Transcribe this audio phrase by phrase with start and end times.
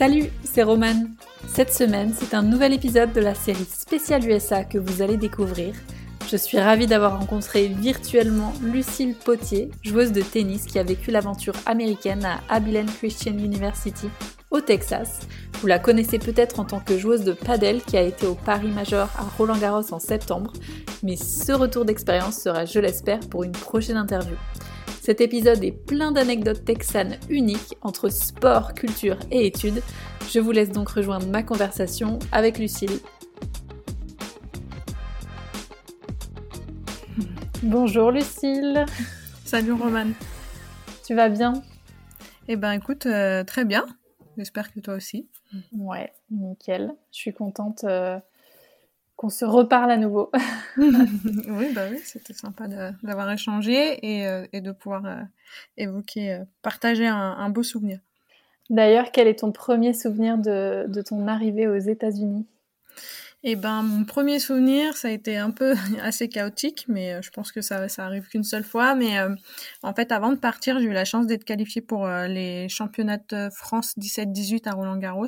[0.00, 1.10] Salut, c'est Romane.
[1.46, 5.74] Cette semaine, c'est un nouvel épisode de la série spéciale USA que vous allez découvrir.
[6.26, 11.52] Je suis ravie d'avoir rencontré virtuellement Lucille Potier, joueuse de tennis qui a vécu l'aventure
[11.66, 14.08] américaine à Abilene Christian University
[14.50, 15.20] au Texas.
[15.60, 18.70] Vous la connaissez peut-être en tant que joueuse de padel qui a été au Paris
[18.70, 20.54] Major à Roland Garros en septembre,
[21.02, 24.36] mais ce retour d'expérience sera, je l'espère, pour une prochaine interview.
[25.00, 29.82] Cet épisode est plein d'anecdotes texanes uniques entre sport, culture et études.
[30.28, 33.00] Je vous laisse donc rejoindre ma conversation avec Lucille.
[37.62, 38.84] Bonjour Lucille.
[39.46, 40.12] Salut Romane.
[41.06, 41.54] Tu vas bien?
[42.48, 43.86] Eh ben écoute, euh, très bien.
[44.36, 45.30] J'espère que toi aussi.
[45.72, 46.92] Ouais, nickel.
[47.10, 48.18] Je suis contente euh,
[49.20, 50.30] qu'on se reparle à nouveau.
[50.78, 52.66] oui, bah oui, c'était sympa
[53.02, 55.20] d'avoir échangé et, euh, et, de pouvoir euh,
[55.76, 57.98] évoquer, euh, partager un, un, beau souvenir.
[58.70, 62.46] D'ailleurs, quel est ton premier souvenir de, de ton arrivée aux États-Unis?
[63.42, 67.30] Eh ben, mon premier souvenir, ça a été un peu assez chaotique, mais euh, je
[67.30, 68.94] pense que ça, ça arrive qu'une seule fois.
[68.94, 69.34] Mais euh,
[69.82, 73.16] en fait, avant de partir, j'ai eu la chance d'être qualifiée pour euh, les championnats
[73.30, 75.26] de France 17-18 à Roland-Garros.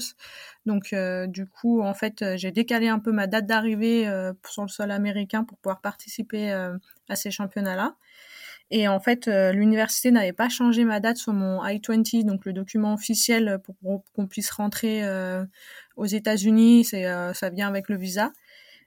[0.66, 0.94] Donc,
[1.26, 4.04] du coup, en fait, j'ai décalé un peu ma date d'arrivée
[4.48, 7.96] sur le sol américain pour pouvoir participer à ces championnats-là.
[8.70, 12.94] Et en fait, l'université n'avait pas changé ma date sur mon I-20, donc le document
[12.94, 13.74] officiel pour
[14.14, 15.02] qu'on puisse rentrer
[16.02, 18.32] aux États-Unis, euh, ça vient avec le visa.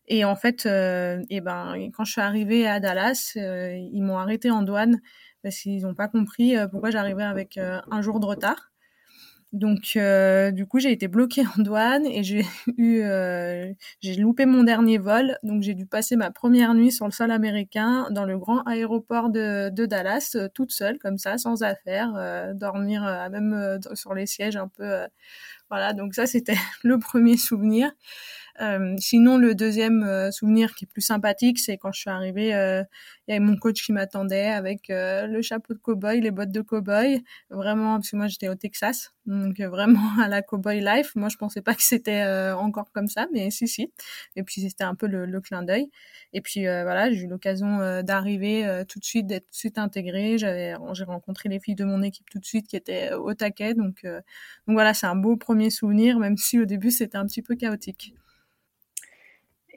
[0.07, 4.17] Et en fait, euh, et ben, quand je suis arrivée à Dallas, euh, ils m'ont
[4.17, 4.99] arrêté en douane
[5.41, 8.71] parce qu'ils n'ont pas compris pourquoi j'arrivais avec un jour de retard.
[9.55, 12.45] Donc, euh, du coup, j'ai été bloquée en douane et j'ai
[12.77, 15.37] eu, euh, j'ai loupé mon dernier vol.
[15.43, 19.29] Donc, j'ai dû passer ma première nuit sur le sol américain dans le grand aéroport
[19.29, 24.67] de, de Dallas, toute seule, comme ça, sans affaires, dormir même sur les sièges un
[24.67, 25.05] peu
[25.69, 27.91] voilà, donc ça c'était le premier souvenir.
[28.61, 32.55] Euh, sinon, le deuxième euh, souvenir qui est plus sympathique, c'est quand je suis arrivée,
[32.55, 32.83] euh,
[33.27, 36.51] il y avait mon coach qui m'attendait avec euh, le chapeau de cowboy, les bottes
[36.51, 41.11] de cowboy, vraiment parce que moi j'étais au Texas, donc vraiment à la cowboy life.
[41.15, 42.23] Moi, je pensais pas que c'était
[42.53, 43.91] encore comme ça, mais si si.
[44.37, 45.89] Et puis c'était un peu le, le clin d'œil.
[46.33, 50.37] Et puis voilà, j'ai eu l'occasion d'arriver tout de suite, d'être tout de suite intégrée.
[50.37, 53.73] J'avais, j'ai rencontré les filles de mon équipe tout de suite qui étaient au taquet,
[53.73, 54.05] donc
[54.67, 57.55] donc voilà, c'est un beau premier souvenir, même si au début c'était un petit peu
[57.55, 58.13] chaotique.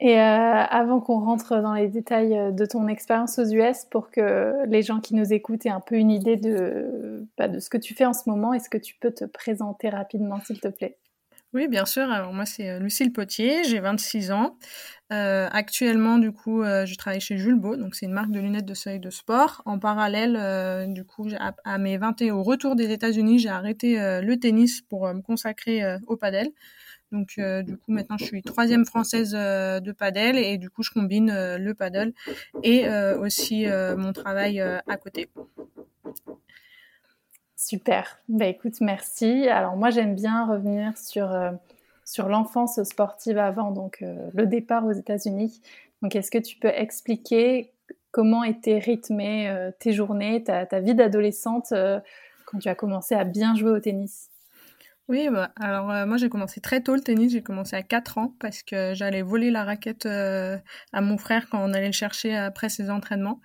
[0.01, 4.11] Et euh, avant qu'on rentre dans les détails euh, de ton expérience aux US, pour
[4.11, 7.69] que les gens qui nous écoutent aient un peu une idée de, bah, de ce
[7.69, 10.69] que tu fais en ce moment, est-ce que tu peux te présenter rapidement, s'il te
[10.69, 10.97] plaît?
[11.53, 12.09] Oui, bien sûr.
[12.09, 14.57] Alors moi, c'est euh, Lucille Potier, j'ai 26 ans.
[15.09, 18.75] Actuellement, du coup, je travaille chez Jules Beau, donc c'est une marque de lunettes de
[18.75, 19.63] soleil de sport.
[19.65, 23.95] En parallèle, du coup, à, à, mes 20 ans, au retour des États-Unis, j'ai arrêté
[23.97, 26.51] le tennis pour me consacrer au padel.
[27.11, 30.83] Donc euh, du coup maintenant je suis troisième française euh, de padel et du coup
[30.83, 32.13] je combine euh, le paddle
[32.63, 32.87] et
[33.19, 35.29] aussi mon travail à côté.
[37.55, 38.19] Super.
[38.29, 39.47] Bah écoute, merci.
[39.47, 45.61] Alors moi j'aime bien revenir sur l'enfance sportive avant donc le départ aux États-Unis.
[46.01, 47.71] Donc est-ce que tu peux expliquer
[48.11, 51.73] comment étaient rythmées tes journées, ta, ta vie d'adolescente
[52.45, 54.28] quand tu as commencé à bien jouer au tennis?
[55.09, 58.19] Oui, bah, alors euh, moi j'ai commencé très tôt le tennis, j'ai commencé à 4
[58.19, 60.55] ans parce que j'allais voler la raquette euh,
[60.93, 63.41] à mon frère quand on allait le chercher après ses entraînements.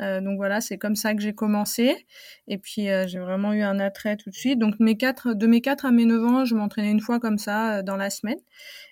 [0.00, 2.06] Euh, donc voilà, c'est comme ça que j'ai commencé.
[2.48, 4.58] Et puis j'ai vraiment eu un attrait tout de suite.
[4.58, 7.38] Donc mes quatre, de mes 4 à mes 9 ans, je m'entraînais une fois comme
[7.38, 8.38] ça dans la semaine.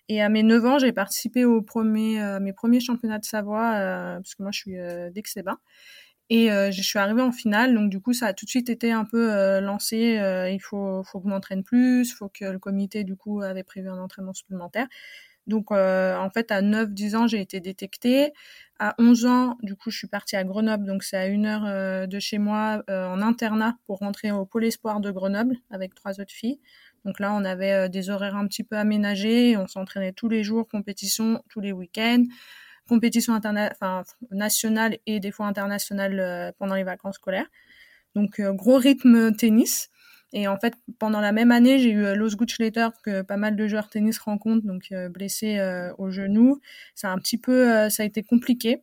[0.09, 3.73] Et à mes 9 ans, j'ai participé au premier, mes premiers championnats de Savoie,
[4.17, 4.77] parce que moi je suis
[5.13, 5.59] d'Aix-les-Bains.
[6.35, 8.71] Et euh, je suis arrivée en finale, donc du coup ça a tout de suite
[8.71, 10.19] été un peu euh, lancé.
[10.19, 13.43] Euh, il faut, faut que je m'entraîne plus, il faut que le comité du coup
[13.43, 14.87] avait prévu un entraînement supplémentaire.
[15.47, 18.33] Donc en fait à 9-10 ans j'ai été détectée.
[18.79, 22.09] À 11 ans du coup je suis partie à Grenoble, donc c'est à une heure
[22.09, 26.33] de chez moi en internat pour rentrer au pôle espoir de Grenoble avec trois autres
[26.33, 26.61] filles.
[27.05, 30.67] Donc là on avait des horaires un petit peu aménagés, on s'entraînait tous les jours,
[30.67, 32.25] compétition tous les week-ends
[32.93, 37.51] compétition enfin, nationale et des fois internationale euh, pendant les vacances scolaires.
[38.15, 39.89] Donc euh, gros rythme tennis.
[40.35, 43.57] Et en fait, pendant la même année, j'ai eu euh, Los Gutschletter que pas mal
[43.57, 45.59] de joueurs tennis rencontrent, donc blessé
[45.97, 46.61] au genou.
[46.95, 48.83] Ça a un petit peu, ça a été compliqué.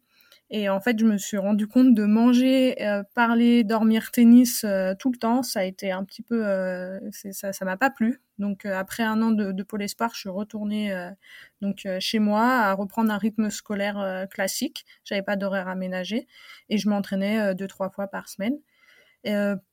[0.51, 4.95] Et en fait, je me suis rendu compte de manger, euh, parler, dormir tennis euh,
[4.97, 5.43] tout le temps.
[5.43, 8.21] Ça a été un petit peu, euh, ça, ça m'a pas plu.
[8.39, 10.93] Donc après un an de, de pôle espoir, je suis retournée
[11.61, 14.85] donc chez moi à reprendre un rythme scolaire classique.
[15.03, 16.25] J'avais pas d'horaire aménagé
[16.69, 18.55] et je m'entraînais deux trois fois par semaine.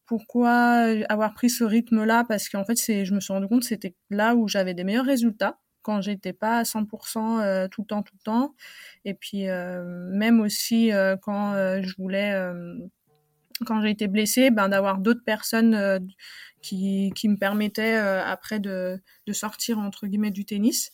[0.07, 0.51] pourquoi
[1.09, 2.25] avoir pris ce rythme-là?
[2.29, 4.83] Parce qu'en fait, c'est, je me suis rendu compte que c'était là où j'avais des
[4.83, 8.55] meilleurs résultats quand j'étais pas à 100% tout le temps, tout le temps.
[9.05, 10.91] Et puis même aussi
[11.23, 12.35] quand je voulais,
[13.65, 16.09] quand j'ai été blessée, ben d'avoir d'autres personnes
[16.61, 20.93] qui, qui me permettaient après de, de sortir entre guillemets du tennis.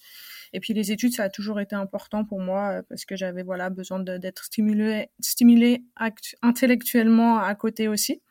[0.53, 3.43] Et puis les études, ça a toujours été important pour moi euh, parce que j'avais
[3.43, 5.83] voilà besoin d'être stimulé, stimulé
[6.43, 8.23] intellectuellement à côté aussi.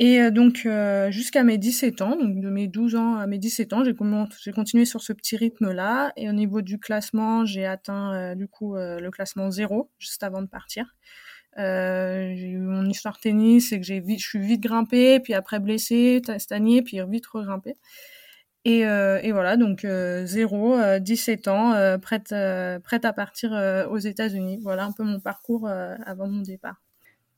[0.00, 3.38] Et euh, donc euh, jusqu'à mes 17 ans, donc de mes 12 ans à mes
[3.38, 6.12] 17 ans, j'ai continué sur ce petit rythme-là.
[6.16, 10.48] Et au niveau du classement, j'ai atteint du coup le classement zéro juste avant de
[10.48, 10.94] partir.
[11.56, 16.22] j'ai eu mon histoire tennis, c'est que j'ai je suis vite grimpée, puis après blessée,
[16.38, 17.76] stagné, puis vite regrimpée.
[18.66, 22.34] Et, euh, et, voilà, donc euh, 0, 17 euh, ans, euh, prête,
[22.82, 23.52] prête à partir
[23.90, 24.58] aux États-Unis.
[24.62, 26.80] Voilà un peu mon parcours avant mon départ.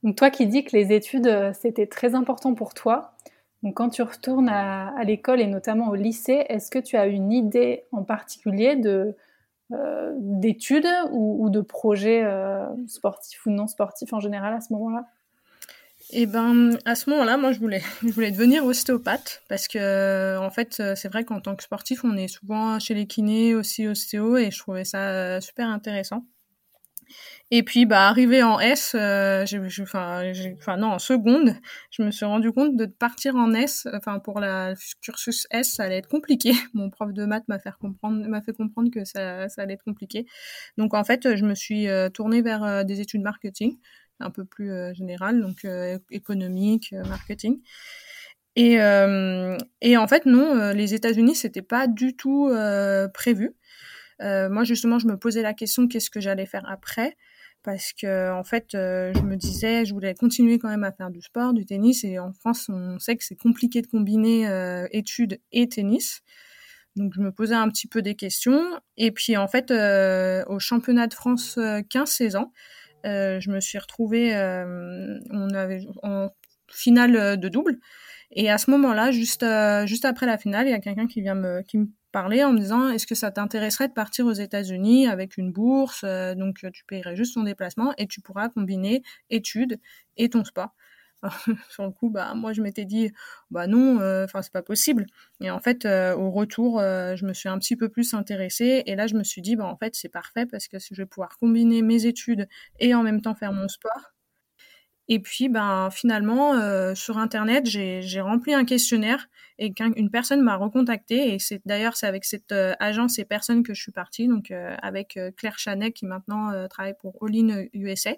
[0.03, 3.17] Donc toi qui dis que les études, c'était très important pour toi,
[3.63, 7.31] donc quand tu retournes à, l'école et notamment au lycée, est-ce que tu as une
[7.31, 9.15] idée en particulier de
[10.19, 12.23] d'études ou, de projets
[12.87, 15.05] sportifs ou non sportifs en général à ce moment-là?
[16.11, 20.49] Eh ben à ce moment-là, moi je voulais je voulais devenir ostéopathe parce que en
[20.51, 24.37] fait c'est vrai qu'en tant que sportif, on est souvent chez les kinés aussi ostéo
[24.37, 26.23] et je trouvais ça super intéressant.
[27.49, 29.45] Et puis bah arrivé en S, euh,
[29.81, 31.55] enfin non en seconde,
[31.91, 35.83] je me suis rendu compte de partir en S, enfin pour la cursus S, ça
[35.83, 36.51] allait être compliqué.
[36.73, 39.83] Mon prof de maths m'a fait comprendre m'a fait comprendre que ça ça allait être
[39.83, 40.25] compliqué.
[40.77, 43.77] Donc en fait, je me suis euh, tournée vers euh, des études marketing
[44.19, 45.65] un peu plus euh, général, donc
[46.09, 47.61] économique, marketing.
[48.55, 48.77] Et,
[49.81, 52.49] et, en fait, non, les États-Unis, c'était pas du tout
[53.13, 53.55] prévu.
[54.19, 57.15] Moi, justement, je me posais la question qu'est-ce que j'allais faire après?
[57.63, 61.21] Parce que en fait, je me disais, je voulais continuer quand même à faire du
[61.21, 64.47] sport, du tennis, et en France, on sait que c'est compliqué de combiner
[64.91, 66.21] études et tennis.
[66.95, 68.61] Donc, je me posais un petit peu des questions.
[68.95, 69.71] Et puis, en fait,
[70.47, 72.51] au championnat de France 15-16 ans,
[73.05, 75.19] euh, je me suis retrouvée, euh,
[76.03, 76.29] en
[76.69, 77.79] finale euh, de double.
[78.31, 79.45] Et à ce moment-là, juste,
[79.85, 81.63] juste après la finale, il y a quelqu'un qui vient me
[82.11, 86.03] parler en me disant est-ce que ça t'intéresserait de partir aux États-Unis avec une bourse
[86.03, 89.79] donc tu paierais juste ton déplacement et tu pourras combiner études
[90.17, 90.73] et ton sport?
[91.69, 93.11] Sur le coup, bah moi je m'étais dit
[93.51, 95.05] bah non, euh, enfin c'est pas possible.
[95.41, 98.83] Et en fait, euh, au retour, euh, je me suis un petit peu plus intéressée
[98.85, 101.05] et là je me suis dit bah en fait c'est parfait parce que je vais
[101.05, 102.47] pouvoir combiner mes études
[102.79, 104.16] et en même temps faire mon sport.
[105.09, 106.53] Et puis, ben, finalement,
[106.95, 109.27] sur Internet, j'ai rempli un questionnaire
[109.59, 111.33] et une personne m'a recontacté.
[111.33, 115.17] Et c'est d'ailleurs, c'est avec cette agence et personne que je suis partie, donc avec
[115.37, 118.15] Claire Chanet qui maintenant travaille pour All In USA.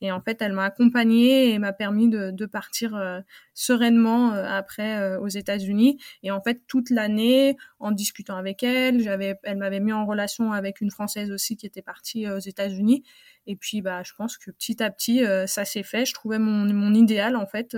[0.00, 3.20] Et en fait, elle m'a accompagnée et m'a permis de, de partir euh,
[3.54, 5.98] sereinement euh, après euh, aux États-Unis.
[6.22, 10.52] Et en fait, toute l'année, en discutant avec elle, j'avais, elle m'avait mis en relation
[10.52, 13.04] avec une Française aussi qui était partie aux États-Unis.
[13.46, 16.04] Et puis, bah, je pense que petit à petit, ça s'est fait.
[16.04, 17.76] Je trouvais mon, mon idéal en fait.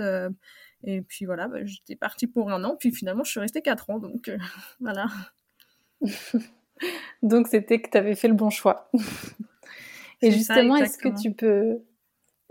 [0.83, 2.75] et puis voilà, bah, j'étais partie pour un an.
[2.77, 3.99] Puis finalement, je suis restée quatre ans.
[3.99, 4.31] Donc
[4.79, 5.07] voilà.
[7.21, 8.89] donc c'était que tu avais fait le bon choix.
[10.21, 11.79] Et justement, est-ce que tu peux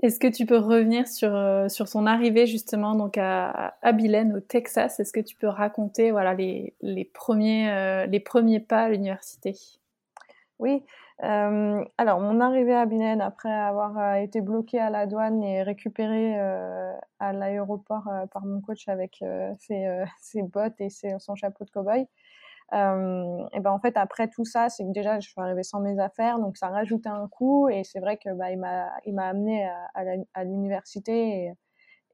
[0.00, 4.40] est-ce que tu peux revenir sur, euh, sur son arrivée justement donc à, Abilene au
[4.40, 5.00] Texas?
[5.00, 9.56] Est-ce que tu peux raconter voilà, les, euh, premiers pas à l'université?
[10.60, 10.84] Oui.
[11.24, 16.38] Euh, alors, mon arrivée à Abilene après avoir été bloquée à la douane et récupérée
[17.18, 19.24] à l'aéroport par mon coach avec
[19.58, 22.06] ses, bottes et son chapeau de cow-boy,
[22.74, 25.80] euh, et ben en fait après tout ça, c'est que déjà je suis arrivée sans
[25.80, 27.68] mes affaires, donc ça rajoutait un coût.
[27.68, 29.68] Et c'est vrai que bah, il m'a il m'a amené
[30.34, 31.52] à, l'université et,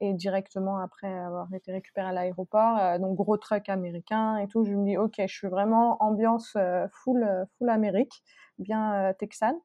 [0.00, 4.64] et, directement après avoir été récupérée à l'aéroport, euh, donc gros truck américain et tout.
[4.64, 7.26] Je me dis ok, je suis vraiment ambiance euh, full
[7.58, 8.22] full Amérique,
[8.58, 9.56] bien texane.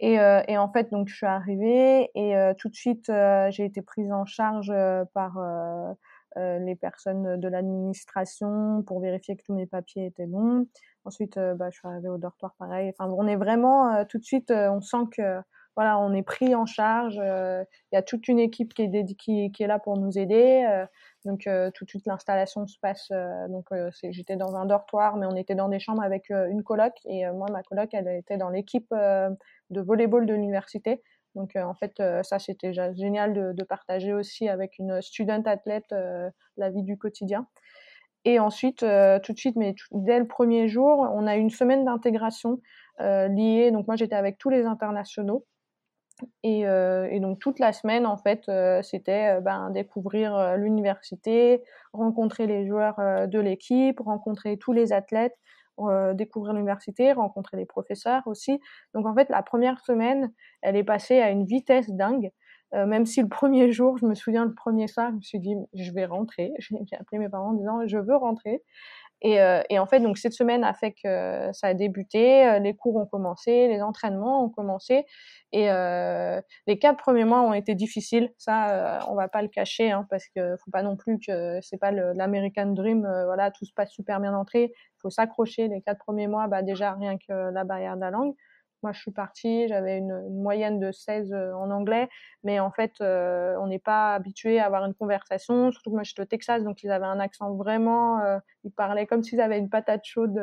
[0.00, 3.10] Et, et, en fait, donc je suis arrivée et tout de suite
[3.50, 4.72] j'ai été prise en charge
[5.14, 5.38] par
[6.36, 10.66] euh, les personnes de l'administration pour vérifier que tous mes papiers étaient bons.
[11.04, 12.92] Ensuite, euh, bah, je suis arrivée au dortoir pareil.
[12.96, 15.40] Enfin, on est vraiment euh, tout de suite, on sent que
[15.76, 17.16] voilà, on est pris en charge.
[17.16, 20.64] Il y a toute une équipe qui est, qui, qui est là pour nous aider.
[21.24, 23.10] donc tout de suite l'installation se passe.
[23.48, 23.66] donc
[24.04, 26.92] j'étais dans un dortoir, mais on était dans des chambres avec une coloc.
[27.06, 31.02] Et moi, ma coloc, elle était dans l'équipe de volleyball de l'université.
[31.34, 35.92] Donc euh, en fait, euh, ça c'était génial de, partager aussi avec une student athlète
[35.92, 37.46] euh, la vie du quotidien.
[38.26, 42.58] Et ensuite, tout de suite, mais dès le premier jour, on a une semaine d'intégration
[42.98, 43.70] liée.
[43.70, 45.44] Donc moi, j'étais avec tous les internationaux.
[46.42, 46.64] Et,
[47.20, 48.50] donc toute la semaine, en fait,
[48.82, 51.62] c'était ben, découvrir l'université,
[51.92, 52.96] rencontrer les joueurs
[53.28, 55.36] de l'équipe, rencontrer tous les athlètes,
[56.14, 58.60] découvrir l'université, rencontrer les professeurs aussi.
[58.94, 62.30] Donc en fait, la première semaine, elle est passée à une vitesse dingue.
[62.72, 65.54] même si le premier jour, je me souviens le premier soir, je me suis dit
[65.74, 66.52] je vais rentrer.
[66.58, 68.62] J'ai appelé mes parents en disant je veux rentrer.
[69.24, 72.58] Et, euh, et, en fait, donc cette semaine a fait que ça a débuté, euh,
[72.58, 75.06] les cours ont commencé, les entraînements ont commencé,
[75.50, 78.30] et euh, les quatre premiers mois ont été difficiles.
[78.36, 81.58] Ça, euh, on va pas le cacher, hein, parce que faut pas non plus que
[81.62, 83.00] c'est pas l'American Dream.
[83.24, 84.74] voilà, tout se passe super bien d'entrée.
[85.00, 88.34] Faut s'accrocher les quatre premiers mois, bah déjà rien que la barrière de la langue.
[88.84, 92.06] Moi, je suis partie, j'avais une, moyenne de 16 euh, en anglais,
[92.42, 95.72] mais en fait, euh, on n'est pas habitué à avoir une conversation.
[95.72, 98.20] Surtout que moi, j'étais au Texas, donc ils avaient un accent vraiment.
[98.20, 100.38] Euh, ils parlaient comme s'ils avaient une patate chaude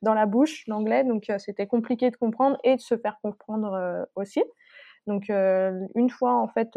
[0.00, 1.04] dans la bouche, l'anglais.
[1.04, 4.42] Donc, c'était compliqué de comprendre et de se faire comprendre aussi.
[5.06, 6.70] Donc une fois en fait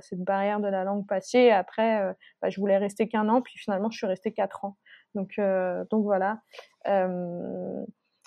[0.00, 3.90] cette barrière de la langue passée, après bah, je voulais rester qu'un an, puis finalement
[3.90, 4.76] je suis restée quatre ans.
[5.14, 5.40] Donc
[5.90, 6.40] donc voilà.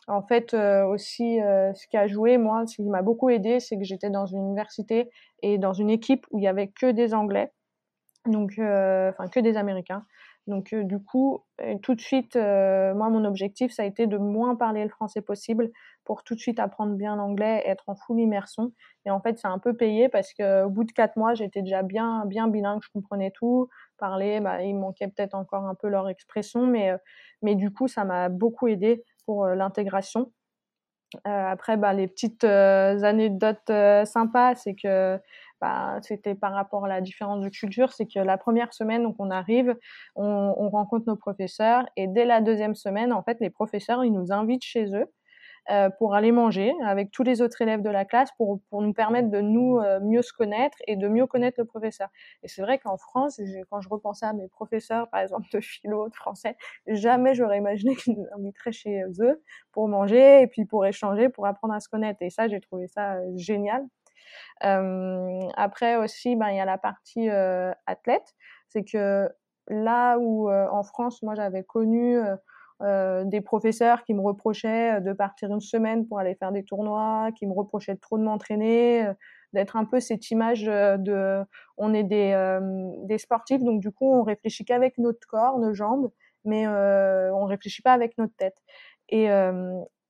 [0.07, 3.59] En fait, euh, aussi, euh, ce qui a joué, moi, ce qui m'a beaucoup aidé,
[3.59, 5.09] c'est que j'étais dans une université
[5.41, 7.51] et dans une équipe où il y avait que des Anglais,
[8.25, 10.05] donc, euh, enfin, que des Américains.
[10.47, 11.45] Donc, du coup,
[11.83, 15.71] tout de suite, moi, mon objectif, ça a été de moins parler le français possible
[16.03, 18.73] pour tout de suite apprendre bien l'anglais et être en full immersion.
[19.05, 21.81] Et en fait, c'est un peu payé parce qu'au bout de quatre mois, j'étais déjà
[21.81, 23.69] bien, bien bilingue, je comprenais tout.
[23.97, 26.91] Parler, bah, il manquait peut-être encore un peu leur expression, mais,
[27.41, 30.31] mais du coup, ça m'a beaucoup aidé pour euh, l'intégration.
[31.27, 33.71] Euh, après, bah, les petites euh, anecdotes
[34.05, 35.19] sympas, c'est que
[35.61, 39.15] bah, c'était par rapport à la différence de culture, c'est que la première semaine, donc
[39.19, 39.77] on arrive,
[40.15, 44.11] on, on, rencontre nos professeurs, et dès la deuxième semaine, en fait, les professeurs, ils
[44.11, 45.05] nous invitent chez eux
[45.71, 48.91] euh, pour aller manger avec tous les autres élèves de la classe pour, pour nous
[48.91, 52.09] permettre de nous euh, mieux se connaître et de mieux connaître le professeur.
[52.43, 53.39] Et c'est vrai qu'en France,
[53.69, 57.95] quand je repensais à mes professeurs, par exemple de philo, de français, jamais j'aurais imaginé
[57.95, 59.41] qu'ils nous inviteraient chez eux
[59.71, 62.21] pour manger et puis pour échanger, pour apprendre à se connaître.
[62.21, 63.85] Et ça, j'ai trouvé ça euh, génial.
[64.65, 67.29] Euh, après aussi, ben il y a la partie
[67.85, 68.35] athlète,
[68.67, 69.29] c'est que
[69.69, 72.19] là où en France, moi j'avais connu
[72.83, 76.63] euh, des professeurs qui me reprochaient euh, de partir une semaine pour aller faire des
[76.63, 79.13] tournois, qui me reprochaient de trop de m'entraîner, euh,
[79.53, 81.43] d'être un peu cette image de
[81.77, 82.59] on est des,
[83.03, 86.09] des sportifs, donc du coup on réfléchit qu'avec notre corps, nos jambes,
[86.43, 88.57] mais on réfléchit pas avec notre tête.
[89.09, 89.27] Et,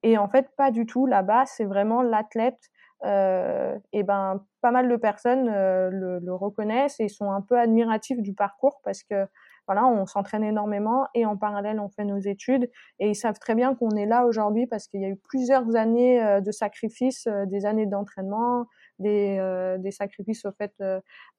[0.03, 1.05] et en fait, pas du tout.
[1.07, 2.69] Là-bas, c'est vraiment l'athlète.
[3.03, 8.33] et ben, pas mal de personnes le, le, reconnaissent et sont un peu admiratifs du
[8.33, 9.27] parcours parce que
[9.67, 12.69] voilà, on s'entraîne énormément et en parallèle, on fait nos études.
[12.99, 15.75] Et ils savent très bien qu'on est là aujourd'hui parce qu'il y a eu plusieurs
[15.75, 18.65] années euh, de sacrifices, euh, des années d'entraînement,
[18.99, 20.73] des, euh, des, sacrifices au fait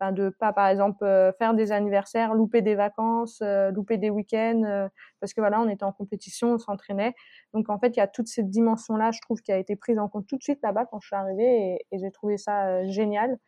[0.01, 1.05] ben de pas, par exemple,
[1.39, 4.89] faire des anniversaires, louper des vacances, louper des week-ends,
[5.21, 7.15] parce que voilà, on était en compétition, on s'entraînait.
[7.53, 9.99] Donc en fait, il y a toute cette dimension-là, je trouve, qui a été prise
[9.99, 13.39] en compte tout de suite là-bas quand je suis arrivée et j'ai trouvé ça génial.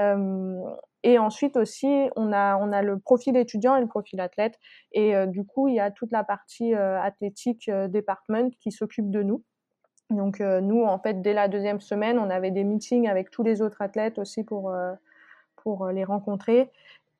[0.00, 0.60] Euh,
[1.02, 4.58] et ensuite aussi, on a, on a le profil étudiant et le profil athlète.
[4.92, 9.10] Et euh, du coup, il y a toute la partie euh, athlétique département qui s'occupe
[9.10, 9.42] de nous.
[10.10, 13.62] Donc nous, en fait, dès la deuxième semaine, on avait des meetings avec tous les
[13.62, 14.70] autres athlètes aussi pour,
[15.56, 16.70] pour les rencontrer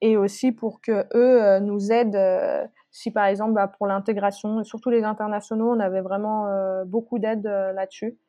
[0.01, 5.03] et aussi pour que eux nous aident si par exemple bah, pour l'intégration, surtout les
[5.03, 6.47] internationaux, on avait vraiment
[6.85, 8.19] beaucoup d'aide là-dessus.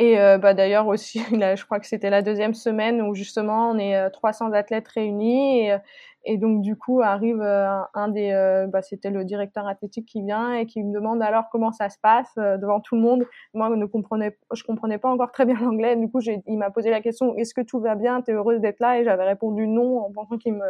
[0.00, 3.70] Et euh, bah, d'ailleurs aussi, là, je crois que c'était la deuxième semaine où justement
[3.70, 5.76] on est 300 euh, athlètes réunis et,
[6.24, 8.30] et donc du coup arrive euh, un, des,
[8.72, 11.98] bah, c'était le directeur athlétique qui vient et qui me demande alors comment ça se
[12.00, 13.24] passe devant tout le monde.
[13.54, 15.96] Moi, je ne comprenais, je comprenais pas encore très bien l'anglais.
[15.96, 18.20] Du coup, il m'a posé la question est-ce que tout va bien?
[18.22, 19.00] T'es heureuse d'être là?
[19.00, 20.66] Et j'avais répondu non en pensant qu'il me,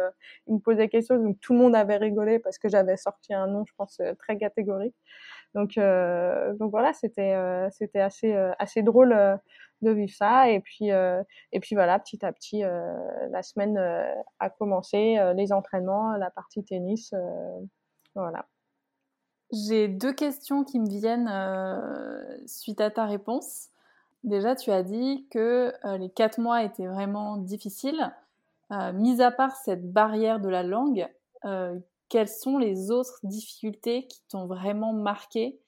[0.47, 1.21] il me posait quelque chose.
[1.21, 4.37] Donc tout le monde avait rigolé parce que j'avais sorti un nom, je pense, très
[4.37, 4.95] catégorique.
[5.55, 9.39] Donc, euh, donc voilà, c'était euh, euh, assez drôle
[9.81, 10.49] de vivre ça.
[10.49, 13.77] Et puis et puis voilà, petit à petit, la semaine
[14.39, 17.13] a commencé, les entraînements, la partie tennis,
[18.15, 18.45] voilà.
[19.51, 21.31] J'ai deux questions qui me viennent
[22.45, 23.69] suite à ta réponse.
[24.23, 28.11] Déjà, tu as dit que les quatre mois étaient vraiment difficiles.
[28.93, 31.07] mis à part cette barrière de la langue,
[32.09, 35.59] quelles sont les autres difficultés qui t'ont vraiment marqué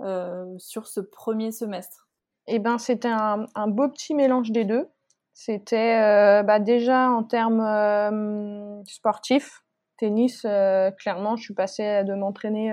[0.00, 2.08] euh, sur ce premier semestre?
[2.46, 4.88] Eh ben, c'était un, beau petit mélange des deux.
[5.34, 9.64] C'était euh, bah, déjà en termes euh, sportifs,
[9.98, 10.42] tennis,
[10.98, 12.72] clairement, je suis passée de m'entraîner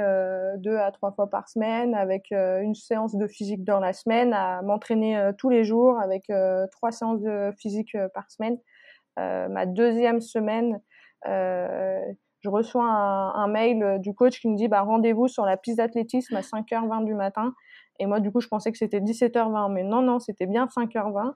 [0.58, 4.62] deux à trois fois par semaine avec une séance de physique dans la semaine à
[4.62, 6.32] m'entraîner tous les jours avec
[6.72, 8.60] trois séances de physique par semaine.
[9.18, 10.80] ma deuxième semaine,
[12.46, 15.78] je reçois un, un, mail du coach qui me dit bah, rendez-vous sur la piste
[15.78, 17.54] d'athlétisme à 5h20 du matin.
[18.00, 21.34] Et moi, du coup, je pensais que c'était 17h20, mais non, non, c'était bien 5h20.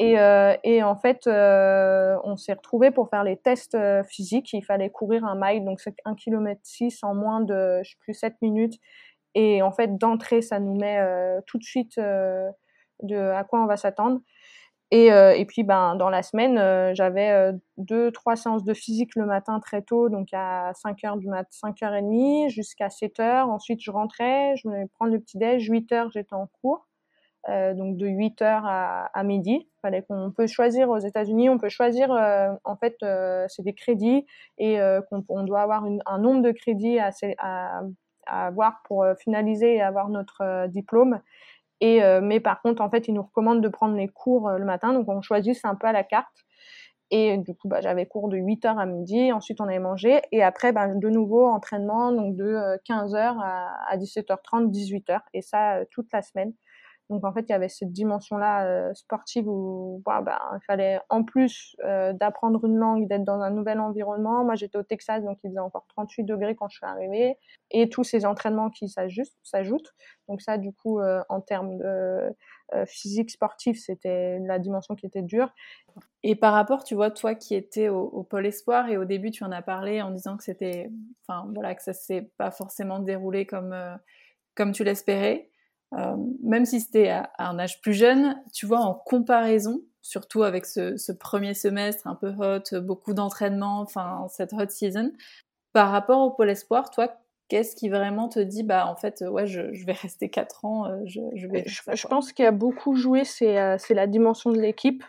[0.00, 4.52] Et, euh, et en fait, euh, on s'est retrouvé pour faire les tests euh, physiques.
[4.52, 7.96] Il fallait courir un mile, donc c'est 1 km 6 en moins de, je sais
[8.00, 8.74] plus, 7 minutes.
[9.34, 12.50] Et en fait, d'entrée, ça nous met euh, tout de suite euh,
[13.02, 14.20] de à quoi on va s'attendre.
[14.90, 19.58] Et, et, puis, ben, dans la semaine, j'avais deux, trois séances de physique le matin
[19.58, 23.80] très tôt, donc à 5 h du mat, 5 h 30 jusqu'à 7 h Ensuite,
[23.82, 25.68] je rentrais, je venais prendre le petit déj.
[25.68, 26.86] 8 h j'étais en cours.
[27.50, 29.68] Euh, donc de 8 h à, à midi.
[29.82, 33.74] Fallait qu'on peut choisir aux États-Unis, on peut choisir euh, en fait euh, c'est des
[33.74, 34.24] crédits
[34.56, 34.78] et
[35.10, 37.82] qu'on on doit avoir une, un nombre de crédits à, à,
[38.26, 41.20] à avoir pour finaliser et avoir notre diplôme.
[41.86, 44.94] Et mais par contre en fait ils nous recommandent de prendre les cours le matin,
[44.94, 46.34] donc on choisit un peu à la carte.
[47.10, 50.42] Et du coup, bah, j'avais cours de 8h à midi, ensuite on avait mangé, et
[50.42, 56.10] après, bah, de nouveau, entraînement, donc de 15h à, à 17h30, 18h, et ça toute
[56.12, 56.54] la semaine.
[57.14, 61.22] Donc en fait, il y avait cette dimension-là euh, sportive où bah, il fallait en
[61.22, 64.44] plus euh, d'apprendre une langue, d'être dans un nouvel environnement.
[64.44, 67.36] Moi, j'étais au Texas, donc il faisait encore 38 degrés quand je suis arrivée,
[67.70, 69.94] et tous ces entraînements qui s'ajoutent.
[70.28, 72.34] Donc ça, du coup, euh, en termes de
[72.86, 75.52] physique sportif, c'était la dimension qui était dure.
[76.24, 79.30] Et par rapport, tu vois, toi qui étais au, au, pôle espoir et au début,
[79.30, 80.90] tu en as parlé en disant que c'était,
[81.28, 83.76] enfin voilà, que ça s'est pas forcément déroulé comme
[84.54, 85.50] comme tu l'espérais.
[85.92, 90.66] Euh, même si c'était à, un âge plus jeune, tu vois, en comparaison, surtout avec
[90.66, 95.12] ce, premier semestre un peu hot, beaucoup d'entraînement, enfin cette hot season,
[95.72, 97.16] par rapport au pôle espoir, toi,
[97.48, 101.00] qu'est-ce qui vraiment te dit, bah en fait, ouais, je, vais rester 4 ans, euh,
[101.04, 101.64] je, vais.
[101.66, 105.04] je, pense qu'il y a beaucoup joué, euh, c'est la dimension de l'équipe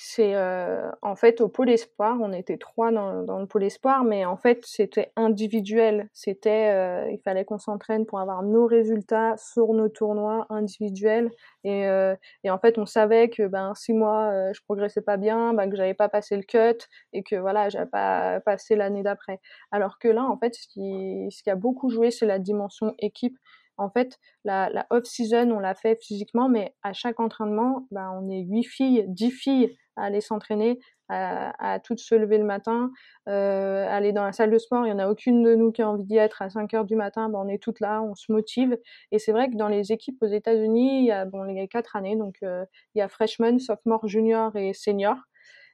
[0.00, 4.04] c'est euh, en fait au pôle espoir, on était trois dans, dans le pôle espoir,
[4.04, 6.08] mais en fait c'était individuel.
[6.12, 11.32] C'était, euh, il fallait qu'on s'entraîne pour avoir nos résultats sur nos tournois individuels.
[11.64, 15.16] Et, euh, et en fait on savait que ben si moi euh, je progressais pas
[15.16, 19.02] bien, ben que j'avais pas passé le cut et que voilà j'avais pas passé l'année
[19.02, 19.40] d'après.
[19.72, 22.94] Alors que là en fait ce qui, ce qui a beaucoup joué c'est la dimension
[23.00, 23.36] équipe.
[23.80, 28.28] En fait, la, la off-season, on l'a fait physiquement, mais à chaque entraînement, ben, on
[28.28, 32.90] est huit filles, dix filles à aller s'entraîner, à, toutes se lever le matin,
[33.28, 34.86] euh, aller dans la salle de sport.
[34.86, 36.84] Il y en a aucune de nous qui a envie d'y être à 5 heures
[36.84, 37.28] du matin.
[37.28, 38.78] Ben, on est toutes là, on se motive.
[39.10, 41.96] Et c'est vrai que dans les équipes aux États-Unis, il y a bon, il quatre
[41.96, 45.16] années, donc euh, il y a freshman, sophomore, junior et senior.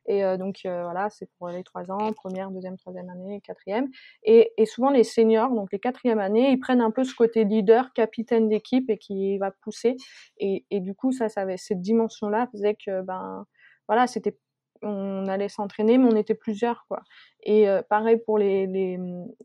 [0.06, 3.88] Et euh, donc euh, voilà, c'est pour les trois ans, première, deuxième, troisième année, quatrième.
[4.22, 7.92] Et, souvent les seniors, donc les quatrièmes années, ils prennent un peu ce côté leader,
[7.92, 9.96] capitaine d'équipe et qui va pousser.
[10.38, 13.46] Et, et du coup, ça, ça avait cette dimension-là, faisait que ben
[13.88, 14.38] voilà, c'était
[14.84, 17.00] on allait s'entraîner, mais on était plusieurs, quoi.
[17.42, 18.98] Et euh, pareil pour les, les,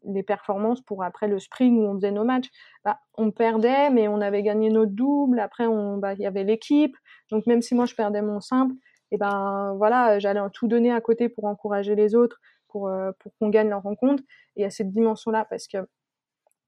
[0.04, 2.50] les, performances, pour après le spring où on faisait nos matchs,
[2.84, 5.40] bah, on perdait, mais on avait gagné notre double.
[5.40, 5.66] Après,
[5.98, 6.96] bah, il y avait l'équipe.
[7.32, 8.76] Donc même si moi je perdais mon simple,
[9.12, 13.32] et ben voilà, j'allais tout donner à côté pour encourager les autres, pour euh, pour
[13.40, 14.24] qu'on gagne leur rencontre.
[14.56, 15.78] Et à cette dimension-là, parce que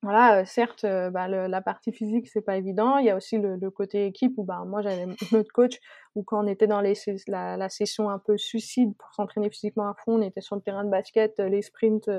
[0.04, 2.98] voilà, euh, certes, euh, bah, le, la partie physique c'est pas évident.
[2.98, 5.80] Il y a aussi le, le côté équipe où bah moi j'avais notre coach
[6.16, 6.94] où quand on était dans les,
[7.28, 10.62] la, la session un peu suicide pour s'entraîner physiquement à fond, on était sur le
[10.64, 12.10] terrain de basket, euh, les sprints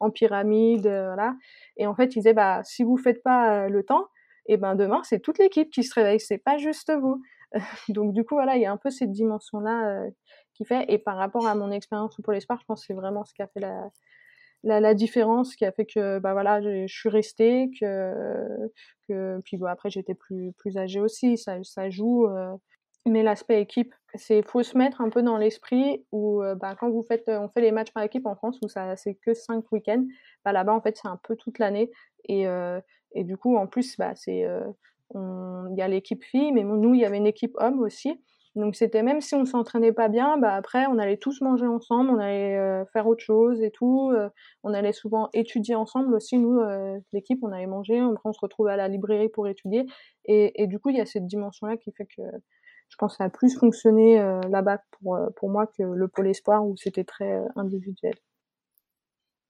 [0.00, 1.34] en pyramide, voilà.
[1.76, 4.06] Et en fait, il disait bah si vous faites pas le temps,
[4.48, 7.20] et eh ben demain c'est toute l'équipe qui se réveille, c'est pas juste vous.
[7.88, 10.06] Donc du coup voilà, il y a un peu cette dimension là
[10.54, 10.84] qui fait.
[10.88, 13.42] Et par rapport à mon expérience pour l'espoir, je pense que c'est vraiment ce qui
[13.42, 13.90] a fait la
[14.62, 18.12] la, la, différence qui a fait que bah voilà je suis restée que
[19.08, 22.54] que puis après j'étais plus plus âgée aussi ça ça joue euh,
[23.06, 26.90] mais l'aspect équipe c'est faut se mettre un peu dans l'esprit où euh, bah quand
[26.90, 29.70] vous faites on fait les matchs par équipe en France où ça c'est que cinq
[29.72, 30.04] week-ends
[30.44, 31.90] bah là-bas en fait c'est un peu toute l'année
[32.24, 32.80] et euh,
[33.14, 34.44] et du coup en plus bah c'est
[35.14, 38.20] il y a l'équipe fille mais nous il y avait une équipe homme aussi
[38.56, 42.08] donc c'était même si on s'entraînait pas bien, bah après on allait tous manger ensemble,
[42.08, 44.10] on allait euh, faire autre chose et tout.
[44.12, 44.30] Euh,
[44.62, 46.38] on allait souvent étudier ensemble aussi.
[46.38, 49.84] Nous, euh, l'équipe, on allait manger, après on se retrouvait à la librairie pour étudier.
[50.24, 52.22] Et, et du coup, il y a cette dimension-là qui fait que
[52.88, 54.16] je pense que ça a plus fonctionné
[54.48, 58.14] là-bas pour, pour moi que le pôle espoir où c'était très individuel.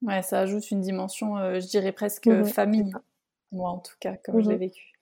[0.02, 2.92] Ouais, ça ajoute une dimension, je dirais presque mmh famille,
[3.52, 4.95] moi en tout cas, comme je l'ai mmh vécu.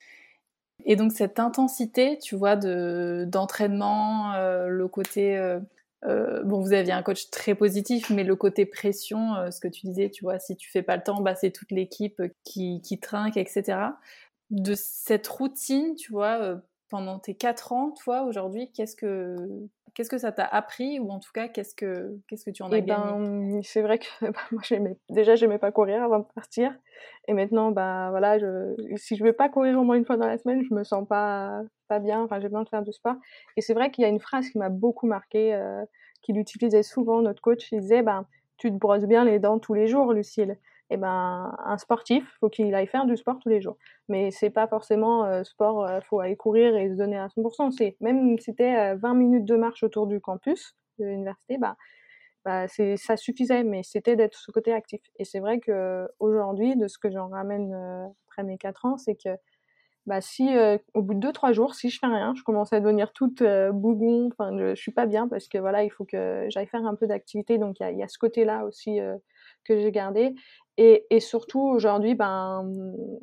[0.84, 6.92] Et donc cette intensité, tu vois, de d'entraînement, euh, le côté euh, bon, vous aviez
[6.92, 10.56] un coach très positif, mais le côté pression, ce que tu disais, tu vois, si
[10.56, 13.78] tu fais pas le temps, bah, c'est toute l'équipe qui, qui trinque, etc.
[14.50, 16.60] De cette routine, tu vois,
[16.90, 19.36] pendant tes quatre ans, toi, aujourd'hui, qu'est-ce que
[19.94, 22.70] qu'est-ce que ça t'a appris ou en tout cas qu'est-ce que qu'est-ce que tu en
[22.70, 26.18] as et eh ben, c'est vrai que bah, moi j'aimais déjà j'aimais pas courir avant
[26.18, 26.72] de partir.
[27.26, 30.26] Et maintenant bah voilà je, si je vais pas courir au moins une fois dans
[30.26, 32.22] la semaine je me sens pas pas bien.
[32.22, 33.16] Enfin j'ai besoin de faire du sport.
[33.56, 35.84] Et c'est vrai qu'il y a une phrase qui m'a beaucoup marqué euh,
[36.22, 37.70] qu'il utilisait souvent notre coach.
[37.72, 38.26] Il disait ben
[38.56, 40.58] tu te brosses bien les dents tous les jours Lucille
[40.90, 43.76] eh ben un sportif faut qu'il aille faire du sport tous les jours.
[44.08, 47.70] Mais c'est pas forcément euh, sport euh, faut aller courir et se donner à 100%
[47.70, 51.76] c'est même si c'était 20 minutes de marche autour du campus de l'université bah
[52.44, 55.00] bah c'est ça suffisait mais c'était d'être ce côté actif.
[55.18, 58.96] Et c'est vrai que aujourd'hui de ce que j'en ramène euh, après mes 4 ans
[58.98, 59.30] c'est que
[60.06, 60.50] bah si
[60.92, 63.42] au bout de deux trois jours si je fais rien je commence à devenir toute
[63.72, 66.84] bougon enfin je, je, suis pas bien parce que voilà il faut que j'aille faire
[66.84, 67.56] un peu d'activité.
[67.56, 69.00] Donc il y a, y a, ce côté là aussi
[69.64, 70.34] que j'ai gardé
[70.76, 72.68] et, et surtout aujourd'hui, ben,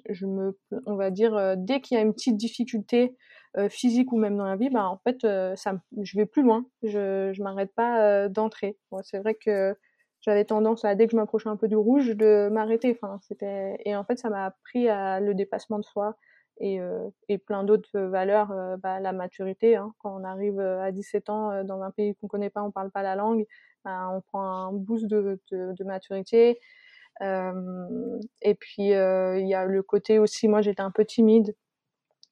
[0.10, 3.18] je me, on va dire, euh, dès qu'il y a une petite difficulté
[3.58, 6.44] euh, physique ou même dans la vie, ben, en fait, euh, ça, je vais plus
[6.44, 6.66] loin.
[6.84, 8.78] Je, je m'arrête pas d'entrer.
[9.04, 9.76] c'est vrai que
[10.22, 12.98] j'avais tendance à dès que je m'approchais un peu du rouge de m'arrêter.
[13.02, 16.16] Enfin, c'était et en fait, ça m'a appris à le dépassement de soi
[16.60, 16.80] et,
[17.28, 18.54] et plein d'autres valeurs.
[18.84, 19.76] Bah, la maturité.
[19.76, 19.94] Hein.
[20.00, 23.02] Quand on arrive à 17 ans dans un pays qu'on connaît pas, on parle pas
[23.02, 23.46] la langue,
[23.84, 26.60] ben, on prend un boost de, de, de maturité.
[27.20, 31.56] Et puis il y a le côté aussi, moi j'étais un peu timide.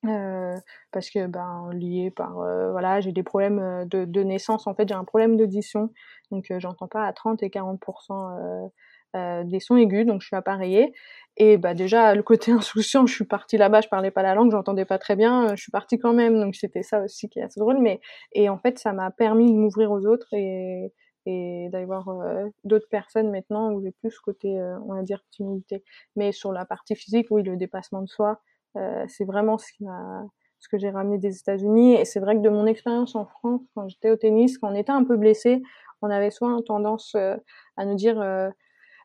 [0.04, 2.36] Parce que ben lié par
[2.72, 5.92] voilà j'ai des problèmes de, de, naissance en fait j'ai un problème d'audition
[6.32, 8.70] donc j'entends pas à 30 et 40%
[9.16, 10.94] euh, des sons aigus donc je suis appareillée
[11.36, 14.52] et bah déjà le côté insouciant je suis partie là-bas je parlais pas la langue
[14.52, 17.42] j'entendais pas très bien je suis partie quand même donc c'était ça aussi qui est
[17.42, 18.02] assez drôle mais
[18.34, 20.94] et en fait ça m'a permis de m'ouvrir aux autres et
[21.26, 25.22] et d'avoir euh, d'autres personnes maintenant où j'ai plus ce côté, euh, on va dire,
[25.32, 25.84] timidité.
[26.16, 28.42] Mais sur la partie physique, oui, le dépassement de soi,
[28.78, 30.26] euh, c'est vraiment ce qui m'a
[30.62, 31.96] ce que j'ai ramené des États-Unis.
[31.96, 34.76] Et c'est vrai que de mon expérience en France, quand j'étais au tennis, quand on
[34.76, 35.62] était un peu blessé,
[36.02, 38.18] on avait soit tendance à nous dire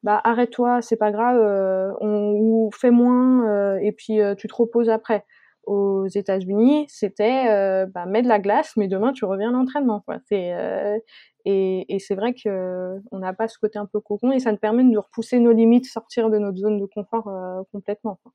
[0.02, 5.24] bah arrête-toi, c'est pas grave, on, ou fais moins et puis tu te reposes après
[5.66, 10.00] aux États-Unis, c'était euh, bah, mets de la glace, mais demain tu reviens à l'entraînement.
[10.00, 10.18] Quoi.
[10.28, 10.98] C'est, euh,
[11.44, 14.52] et, et c'est vrai que on n'a pas ce côté un peu cocon et ça
[14.52, 18.18] nous permet de repousser nos limites, sortir de notre zone de confort euh, complètement.
[18.22, 18.32] Quoi.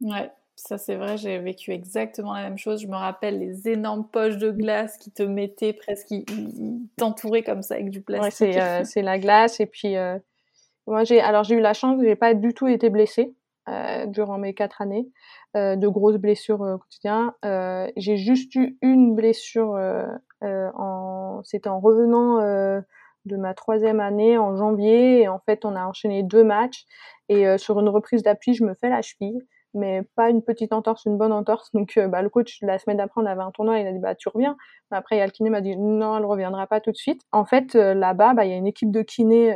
[0.00, 2.82] Ouais, ça c'est vrai, j'ai vécu exactement la même chose.
[2.82, 7.62] Je me rappelle les énormes poches de glace qui te mettaient presque, ils t'entouraient comme
[7.62, 8.46] ça avec du plastique.
[8.46, 9.94] Ouais, c'est, c'est la glace et puis
[10.86, 13.34] moi j'ai, alors j'ai eu la chance, j'ai pas du tout été blessée.
[13.68, 15.08] Euh, durant mes quatre années,
[15.56, 17.34] euh, de grosses blessures euh, au quotidien.
[17.96, 19.76] j'ai juste eu une blessure,
[20.40, 21.05] en...
[21.44, 22.40] c'était en revenant
[23.24, 25.22] de ma troisième année en janvier.
[25.22, 26.84] Et en fait, on a enchaîné deux matchs.
[27.28, 31.04] Et sur une reprise d'appui, je me fais la cheville mais pas une petite entorse,
[31.04, 31.70] une bonne entorse.
[31.74, 34.14] Donc, bah, le coach, la semaine d'après, on avait un tournoi, il a dit, bah,
[34.14, 34.56] tu reviens.
[34.90, 37.20] après, il y a le kiné m'a dit, non, elle reviendra pas tout de suite.
[37.30, 39.54] En fait, là-bas, bah, il y a une équipe de kiné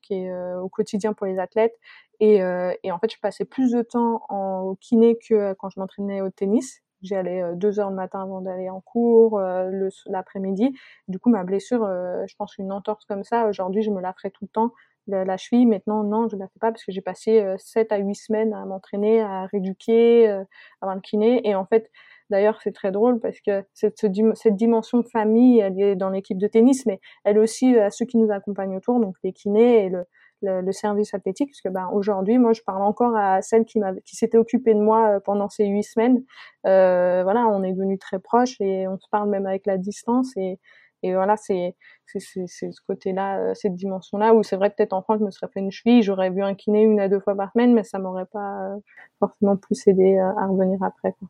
[0.00, 1.76] qui est au quotidien pour les athlètes
[2.20, 5.80] et, euh, et, en fait, je passais plus de temps en kiné que quand je
[5.80, 6.82] m'entraînais au tennis.
[7.02, 9.70] J'y allais euh, deux heures le matin avant d'aller en cours, euh,
[10.06, 10.72] l'après-midi.
[11.08, 14.12] Du coup, ma blessure, euh, je pense une entorse comme ça, aujourd'hui, je me la
[14.12, 14.72] ferais tout le temps.
[15.06, 17.98] La, cheville, maintenant, non, je la fais pas parce que j'ai passé euh, 7 à
[17.98, 20.44] 8 semaines à m'entraîner, à rééduquer, euh,
[20.80, 21.46] avant le kiné.
[21.48, 21.90] Et en fait,
[22.30, 26.46] D'ailleurs, c'est très drôle parce que cette, cette dimension famille, elle est dans l'équipe de
[26.46, 30.04] tennis, mais elle aussi à ceux qui nous accompagnent autour, donc les kinés et le,
[30.42, 34.16] le, service athlétique, parce que ben aujourd'hui, moi, je parle encore à celle qui qui
[34.16, 36.22] s'était occupée de moi euh, pendant ces huit semaines.
[36.66, 40.36] Euh, voilà, on est devenus très proches et on se parle même avec la distance
[40.36, 40.58] et
[41.02, 41.76] et voilà, c'est
[42.06, 45.48] c'est ce côté-là, euh, cette dimension-là où c'est vrai peut-être en France, je me serais
[45.52, 47.98] fait une cheville, j'aurais vu un kiné une à deux fois par semaine, mais ça
[47.98, 48.76] m'aurait pas
[49.18, 51.14] forcément plus aidé à revenir après.
[51.18, 51.28] Quoi.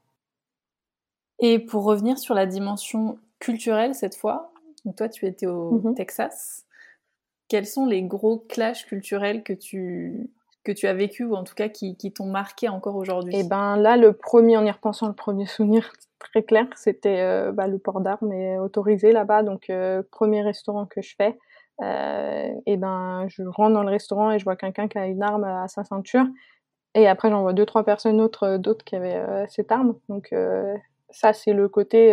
[1.41, 4.53] Et pour revenir sur la dimension culturelle cette fois,
[4.85, 6.67] donc toi tu étais au mmh Texas
[7.51, 10.31] quels sont les gros clashs culturels que tu,
[10.65, 13.35] que tu as vécu ou en tout cas qui, qui t'ont marqué encore aujourd'hui?
[13.35, 17.21] Et eh ben là, le premier, en y repensant, le premier souvenir très clair, c'était
[17.21, 21.37] euh, bah, le port d'armes autorisé là-bas, donc euh, premier restaurant que je fais.
[21.83, 25.23] Euh, et ben je rentre dans le restaurant et je vois quelqu'un qui a une
[25.23, 26.27] arme à sa ceinture.
[26.95, 29.95] Et après, j'en vois deux, trois personnes d'autres, d'autres qui avaient cette arme.
[30.09, 30.35] Donc
[31.11, 32.13] ça, c'est le côté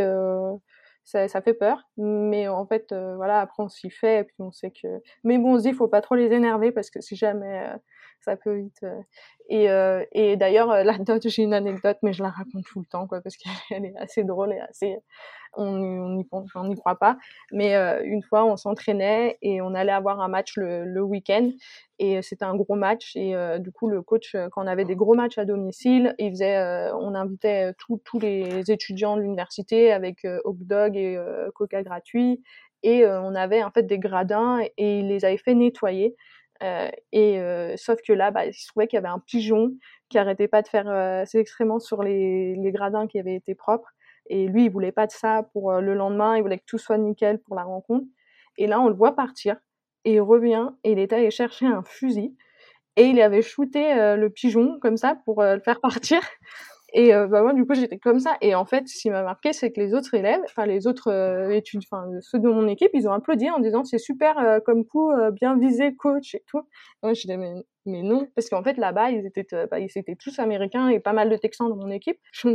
[1.08, 4.36] ça, ça, fait peur, mais en fait, euh, voilà, après on s'y fait, et puis
[4.40, 5.02] on sait que.
[5.24, 7.78] Mais bon, on se dit, faut pas trop les énerver parce que si jamais, euh,
[8.28, 8.84] ça peut vite.
[8.84, 9.02] Euh,
[9.50, 12.86] Et, euh, et d'ailleurs, euh, l'anecdote, j'ai une anecdote, mais je la raconte tout le
[12.86, 14.98] temps, quoi, parce qu'elle est assez drôle et assez,
[15.54, 17.18] on n'y croit pas.
[17.54, 21.50] Mais une fois, on s'entraînait et on allait avoir un match le, week-end.
[22.00, 23.16] Et c'était un gros match.
[23.16, 26.92] Et du coup, le coach, quand on avait des gros matchs à domicile, il faisait,
[26.92, 31.18] on invitait tous les étudiants de l'université avec hot dog et
[31.56, 32.44] coca gratuit.
[32.84, 36.16] Et on avait en fait des gradins et il les avait fait nettoyer.
[36.64, 39.74] Euh, et euh, sauf que là, bah, il se trouvait qu'il y avait un pigeon
[40.10, 43.90] qui arrêtait pas de faire euh, ses excréments sur les, gradins qui avaient été propres.
[44.30, 46.36] Et lui, il voulait pas de ça pour le lendemain.
[46.36, 48.06] Il voulait que tout soit nickel pour la rencontre.
[48.58, 49.56] Et là, on le voit partir
[50.04, 52.36] et il revient et il est allé chercher un fusil
[52.96, 56.20] et il avait shooté le pigeon comme ça pour le faire partir.
[56.98, 58.38] Et euh, bah moi, du coup, j'étais comme ça.
[58.42, 61.12] Et en fait, ce qui m'a marqué, c'est que les autres élèves, enfin les autres
[61.12, 64.60] euh, études, enfin ceux de mon équipe, ils ont applaudi en disant c'est super euh,
[64.60, 66.64] comme coup, bien visé, coach et tout.
[67.04, 67.54] moi, je disais mais,
[67.86, 71.30] non, parce qu'en fait là-bas, ils étaient, bah, ils étaient tous américains et pas mal
[71.30, 72.18] de Texans dans mon équipe.
[72.34, 72.50] Je,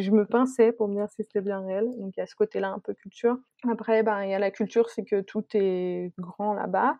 [0.00, 1.86] je me pinçais pour me dire si c'était bien réel.
[1.98, 3.38] Donc il y a ce côté-là un peu culture.
[3.68, 6.96] Après, ben il y a la culture, c'est que tout est grand là-bas.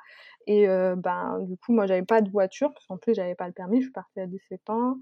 [0.47, 3.53] Et ben du coup, moi, j'avais pas de voiture parce qu'en plus, j'avais pas le
[3.53, 3.81] permis.
[3.81, 4.97] Je suis partie à 17 ans.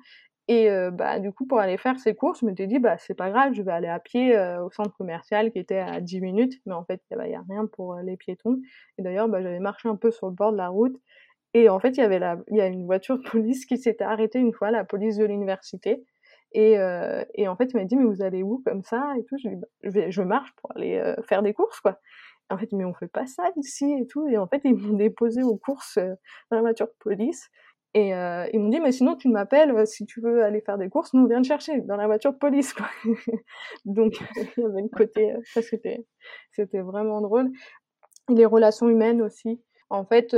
[0.49, 3.15] Et euh, bah, du coup, pour aller faire ces courses, je m'étais dit, bah, c'est
[3.15, 6.21] pas grave, je vais aller à pied euh, au centre commercial qui était à 10
[6.21, 6.61] minutes.
[6.67, 8.61] Mais en fait, il n'y a rien pour euh, les piétons.
[8.99, 10.97] Et d'ailleurs, bah, j'avais marché un peu sur le bord de la route.
[11.55, 14.05] Et en fait, il y avait la, y a une voiture de police qui s'était
[14.05, 16.05] arrêtée une fois, la police de l'université.
[16.53, 16.77] Et,
[17.35, 19.37] et en fait, il m'a dit, mais vous allez où comme ça Et tout?
[19.43, 21.99] Je, dis, bah, je, vais, je marche pour aller faire des courses, quoi.
[22.51, 24.29] en fait, mais on fait pas ça ici et tout.
[24.29, 27.51] Et en fait, ils m'ont déposé aux courses dans la voiture de police.
[27.95, 30.79] Et euh, ils m'ont dit, mais sinon, tu m'appelles euh, si tu veux aller faire
[30.79, 32.87] des courses, nous, on vient te chercher dans la voiture de police, quoi.
[33.85, 34.15] Donc,
[34.57, 36.05] il y avait une côté, euh, ça, c'était,
[36.51, 37.53] c'était vraiment drôle.
[38.29, 39.61] les relations humaines aussi.
[39.91, 40.35] En fait,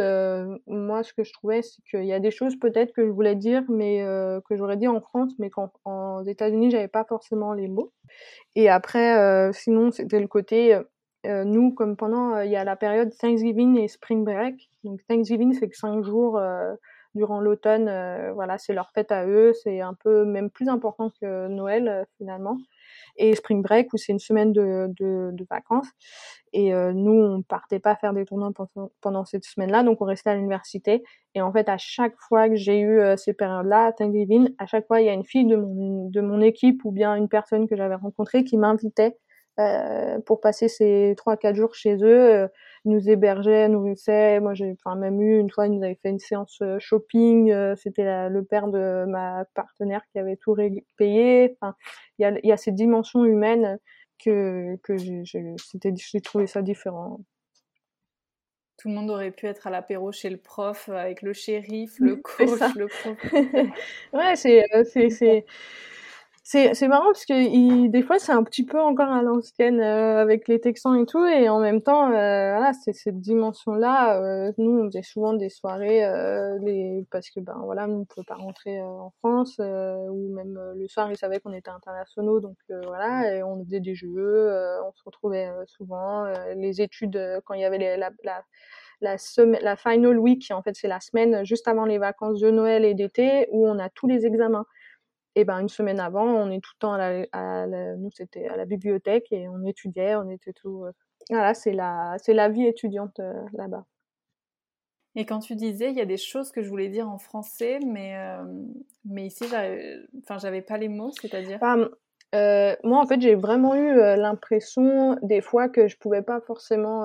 [0.66, 3.36] moi, ce que je trouvais, c'est qu'il y a des choses peut-être que je voulais
[3.36, 4.04] dire, mais
[4.46, 7.90] que j'aurais dit en France, mais qu'en États-Unis, j'avais pas forcément les mots.
[8.54, 10.78] Et après, sinon, c'était le côté,
[11.24, 14.68] nous, comme pendant, il y a la période Thanksgiving et Spring Break.
[14.84, 16.38] Donc, Thanksgiving, c'est que cinq jours
[17.16, 21.10] durant l'automne, euh, voilà, c'est leur fête à eux, c'est un peu même plus important
[21.20, 22.58] que Noël euh, finalement.
[23.16, 25.88] Et Spring Break où c'est une semaine de, de, vacances.
[26.52, 30.04] Et euh, nous, on partait pas faire des tournois pendant, pendant cette semaine-là, donc on
[30.04, 31.02] restait à l'université.
[31.34, 34.86] Et en fait, à chaque fois que j'ai eu ces périodes-là, à Thanksgiving, à chaque
[34.86, 37.68] fois, il y a une fille de mon, de mon équipe ou bien une personne
[37.68, 39.16] que j'avais rencontrée qui m'invitait
[40.26, 42.48] pour passer ces trois quatre jours chez eux,
[42.86, 44.40] euh, nous hébergeaient, nourrissaient.
[44.40, 47.52] Moi, j'ai enfin même eu une fois, ils nous avaient fait une séance euh, shopping.
[47.76, 50.56] C'était le père de ma partenaire qui avait tout
[50.96, 51.56] payé.
[51.60, 51.74] Enfin,
[52.18, 53.78] il y a, y a ces dimensions humaines
[54.22, 57.20] que que j'ai j'ai trouvé ça différent.
[58.78, 62.16] Tout le monde aurait pu être à l'apéro chez le prof avec le shérif, le
[62.22, 63.16] coach, le prof.
[64.12, 65.44] ouais, c'est
[66.48, 70.22] c'est c'est marrant parce que des fois c'est un petit peu encore à l'ancienne euh,
[70.22, 74.22] avec les Texans et tout et en même temps euh, voilà c'est cette dimension là
[74.22, 76.02] euh, nous on faisait souvent des soirées
[76.62, 80.86] les parce que ben voilà nous on pouvait pas rentrer en France ou même le
[80.86, 84.48] soir ils savaient qu'on était internationaux donc voilà et on faisait des jeux
[84.86, 88.44] on se retrouvait souvent les études quand il y avait la, la
[89.02, 92.50] la, semaine, la final week, en fait, c'est la semaine juste avant les vacances de
[92.50, 94.64] Noël et d'été où on a tous les examens.
[95.38, 98.56] Et ben une semaine avant, on est tout le temps à la, nous c'était à
[98.56, 100.84] la bibliothèque et on étudiait, on était tout.
[100.84, 100.92] Euh,
[101.28, 103.84] voilà, c'est la c'est la vie étudiante euh, là-bas.
[105.14, 107.80] Et quand tu disais, il y a des choses que je voulais dire en français,
[107.86, 108.44] mais euh,
[109.04, 109.44] mais ici,
[110.22, 111.58] enfin, j'avais pas les mots, c'est-à-dire?
[112.82, 117.02] moi, en fait, j'ai vraiment eu l'impression des fois que je pouvais pas forcément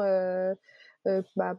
[1.35, 1.55] bah,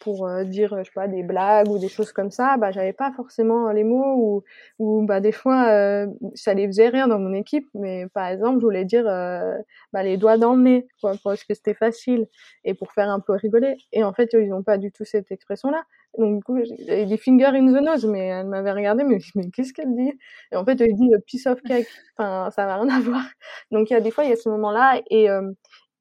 [0.00, 2.92] pour euh, dire je sais pas des blagues ou des choses comme ça bah j'avais
[2.92, 4.44] pas forcément les mots ou
[4.78, 8.58] ou bah des fois euh, ça les faisait rire dans mon équipe mais par exemple
[8.60, 9.56] je voulais dire euh,
[9.92, 12.26] bah les doigts dans le nez quoi parce que c'était facile
[12.64, 13.76] et pour faire un peu rigoler.
[13.92, 15.84] Et en fait ils ont pas du tout cette expression là
[16.18, 19.50] donc du coup j'avais dit finger in the nose mais elle m'avait regardé mais mais
[19.50, 20.12] qu'est-ce qu'elle dit?
[20.52, 21.88] Et en fait elle dit piece of cake.
[22.16, 23.22] Enfin ça n'a rien à voir.
[23.70, 25.28] Donc il y a des fois il y a ce moment là et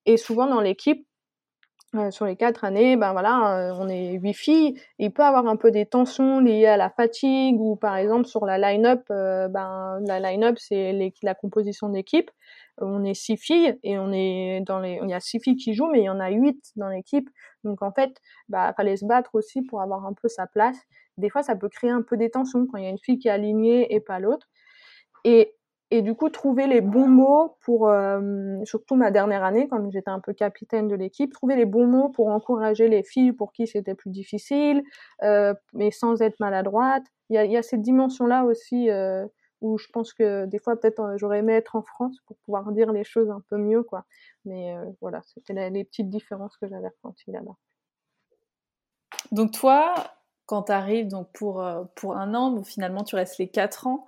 [0.06, 1.06] et souvent dans l'équipe
[2.12, 4.80] sur les quatre années, ben voilà, euh, on est huit filles.
[5.00, 8.46] Il peut avoir un peu des tensions liées à la fatigue ou par exemple sur
[8.46, 12.32] la line-up, euh, ben la line-up c'est la composition d'équipe.
[12.80, 15.74] On est six filles et on est dans les, il y a six filles qui
[15.74, 17.30] jouent, mais il y en a huit dans l'équipe.
[17.64, 20.78] Donc en fait, bah fallait se battre aussi pour avoir un peu sa place.
[21.18, 23.20] Des fois, ça peut créer un peu des tensions quand il y a une fille
[23.20, 24.48] qui est alignée et pas l'autre.
[25.24, 25.55] Et
[25.92, 30.10] et du coup trouver les bons mots pour euh, surtout ma dernière année quand j'étais
[30.10, 33.68] un peu capitaine de l'équipe trouver les bons mots pour encourager les filles pour qui
[33.68, 34.84] c'était plus difficile
[35.24, 37.04] euh, mais sans être maladroite.
[37.30, 39.26] Il y a, cette dimension là aussi euh,
[39.62, 42.92] où je pense que des fois peut-être j'aurais aimé être en France pour pouvoir dire
[42.92, 44.06] les choses un peu mieux quoi.
[44.44, 47.56] Mais voilà c'était les petites différences que j'avais ressenties là-bas.
[49.32, 49.94] Donc toi
[50.48, 51.64] quand tu arrives donc pour
[51.96, 54.06] pour un an bon, finalement tu restes les quatre ans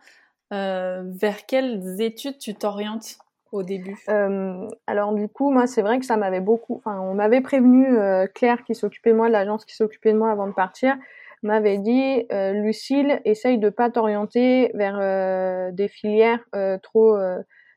[0.51, 3.17] vers quelles études tu t'orientes
[3.51, 3.97] au début?
[4.09, 6.75] Euh, Alors du coup, moi, c'est vrai que ça m'avait beaucoup.
[6.77, 10.31] Enfin, on m'avait prévenu euh, Claire qui s'occupait de moi, l'agence qui s'occupait de moi
[10.31, 10.95] avant de partir,
[11.43, 17.17] m'avait dit euh, Lucille, essaye de pas t'orienter vers euh, des filières euh, trop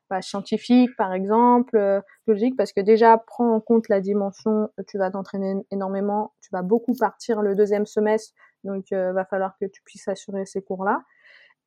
[0.08, 4.70] bah, scientifiques, par exemple, logiques, parce que déjà prends en compte la dimension.
[4.88, 9.66] Tu vas t'entraîner énormément, tu vas beaucoup partir le deuxième semestre, donc va falloir que
[9.66, 11.02] tu puisses assurer ces cours-là.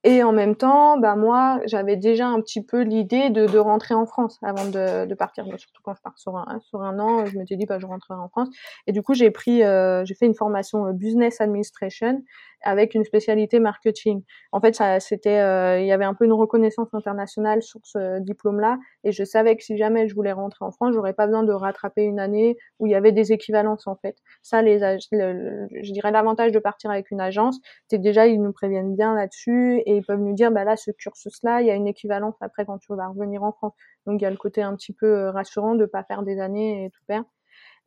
[0.06, 3.94] Et en même temps, bah moi, j'avais déjà un petit peu l'idée de, de rentrer
[3.94, 5.46] en France avant de, de partir.
[5.58, 8.20] Surtout quand je pars sur un, sur un an, je m'étais dit, bah, je rentrerai
[8.20, 8.50] en France.
[8.86, 12.22] Et du coup, j'ai pris, euh, j'ai fait une formation euh, Business Administration
[12.66, 14.24] avec une spécialité marketing.
[14.54, 18.20] En fait, ça, c'était, euh, il y avait un peu une reconnaissance internationale sur ce
[18.22, 21.44] diplôme-là, et je savais que si jamais je voulais rentrer en France, j'aurais pas besoin
[21.44, 24.16] de rattraper une année où il y avait des équivalences en fait.
[24.44, 24.80] Ça, les,
[25.12, 28.96] le, je dirais l'avantage de partir avec une agence, c'est que déjà ils nous préviennent
[28.96, 32.36] bien là-dessus ils peuvent nous dire, bah là, ce cursus-là, il y a une équivalence
[32.42, 33.74] après quand tu vas revenir en France.
[34.06, 36.40] Donc il y a le côté un petit peu euh, rassurant de pas faire des
[36.40, 37.30] années et tout perdre.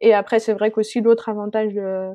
[0.01, 2.15] Et après, c'est vrai qu'aussi l'autre avantage de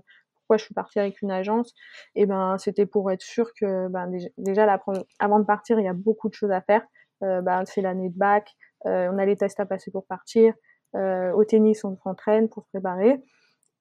[0.58, 1.74] je suis partie avec une agence,
[2.16, 4.80] et ben c'était pour être sûr que ben, déjà,
[5.20, 6.84] avant de partir, il y a beaucoup de choses à faire.
[7.24, 8.50] Euh, ben, c'est l'année de bac,
[8.86, 10.54] euh, on a les tests à passer pour partir.
[10.94, 13.22] Au tennis, on s'entraîne pour se préparer.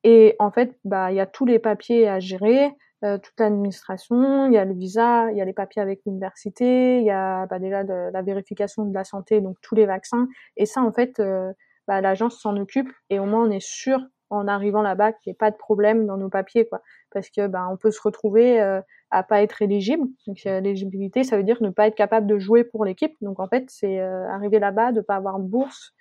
[0.05, 2.71] Et en fait, bah, il y a tous les papiers à gérer,
[3.05, 6.99] euh, toute l'administration, il y a le visa, il y a les papiers avec l'université,
[6.99, 10.29] il y a bah, déjà la vérification de la santé, donc tous les vaccins.
[10.57, 11.53] Et ça, en fait, euh,
[11.89, 15.33] bah, l'agence s'en occupe et au moins on est sûr en arrivant là-bas qu'il n'y
[15.33, 16.83] ait pas de problème dans nos papiers, quoi.
[17.11, 20.05] Parce que ben on peut se retrouver euh, à pas être éligible.
[20.27, 23.17] Donc l'éligibilité, ça veut dire ne pas être capable de jouer pour l'équipe.
[23.21, 25.93] Donc en fait, c'est euh, arriver là-bas de pas avoir de bourse.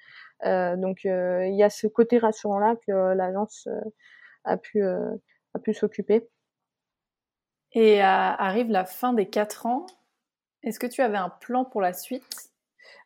[0.45, 3.67] Euh, donc il y a ce côté rassurant là que l'agence
[4.45, 6.29] a pu a pu s'occuper.
[7.73, 9.85] Et arrive la fin des quatre ans.
[10.63, 12.51] Est-ce que tu avais un plan pour la suite?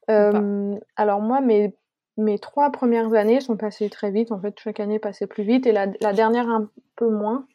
[0.08, 1.76] Alors moi, mes
[2.18, 4.32] mes trois premières années sont passées très vite.
[4.32, 7.48] En fait, chaque année passait plus vite et la, dernière un peu moins.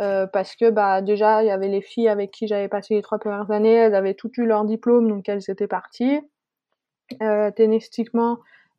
[0.00, 3.02] Euh, parce que bah déjà il y avait les filles avec qui j'avais passé les
[3.02, 6.18] trois premières années, elles avaient toutes eu leur diplôme donc elles étaient parties.
[7.22, 7.52] Euh,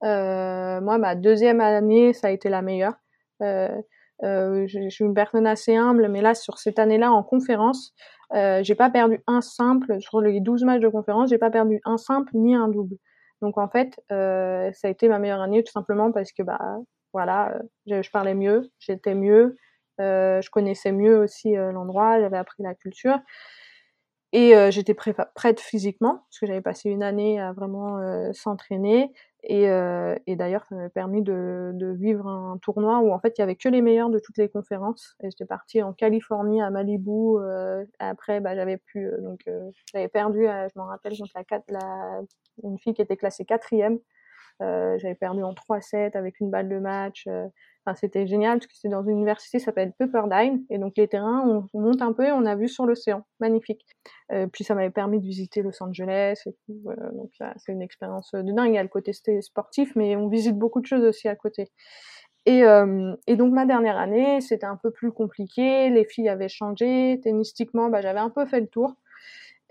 [0.03, 2.95] euh, moi ma deuxième année ça a été la meilleure.
[3.41, 3.81] Euh,
[4.23, 7.93] euh, je, suis une personne assez humble, mais là sur cette année-là en conférence,
[8.33, 11.79] euh, j'ai pas perdu un simple sur les 12 matchs de conférence, j'ai pas perdu
[11.85, 12.95] un simple ni un double.
[13.41, 16.77] Donc en fait, euh, ça a été ma meilleure année tout simplement parce que bah
[17.13, 19.57] voilà, euh, je, parlais mieux, j'étais mieux,
[19.99, 23.19] je connaissais mieux aussi l'endroit, j'avais appris la culture
[24.31, 27.99] et j'étais prête physiquement parce que j'avais passé une année à vraiment
[28.33, 29.13] s'entraîner
[29.45, 33.37] et, euh, et d'ailleurs ça m'a permis de, de, vivre un tournoi où en fait
[33.37, 36.61] il y avait que les meilleurs de toutes les conférences et j'étais partie en Californie
[36.61, 37.37] à Malibu
[37.99, 39.47] après bah, j'avais pu donc
[39.93, 42.21] j'avais perdu je m'en rappelle contre la, la
[42.63, 43.99] une fille qui était classée quatrième.
[44.61, 47.25] Euh, j'avais perdu en 3-7 avec une balle de match.
[47.27, 47.45] Euh,
[47.85, 50.63] enfin, c'était génial parce que c'était dans une université qui s'appelle Pepperdine.
[50.69, 53.25] Et donc, les terrains, on, on, monte un peu et on a vu sur l'océan.
[53.39, 53.85] Magnifique.
[54.31, 58.69] Euh, puis, ça m'avait permis de visiter Los Angeles donc, c'est une expérience de dingue.
[58.69, 61.71] Il y a le côté sportif, mais on visite beaucoup de choses aussi à côté.
[62.45, 62.61] Et,
[63.27, 65.89] et, donc ma dernière année, c'était un peu plus compliqué.
[65.89, 67.19] Les filles avaient changé.
[67.23, 68.95] Tennistiquement, bah, j'avais un peu fait le tour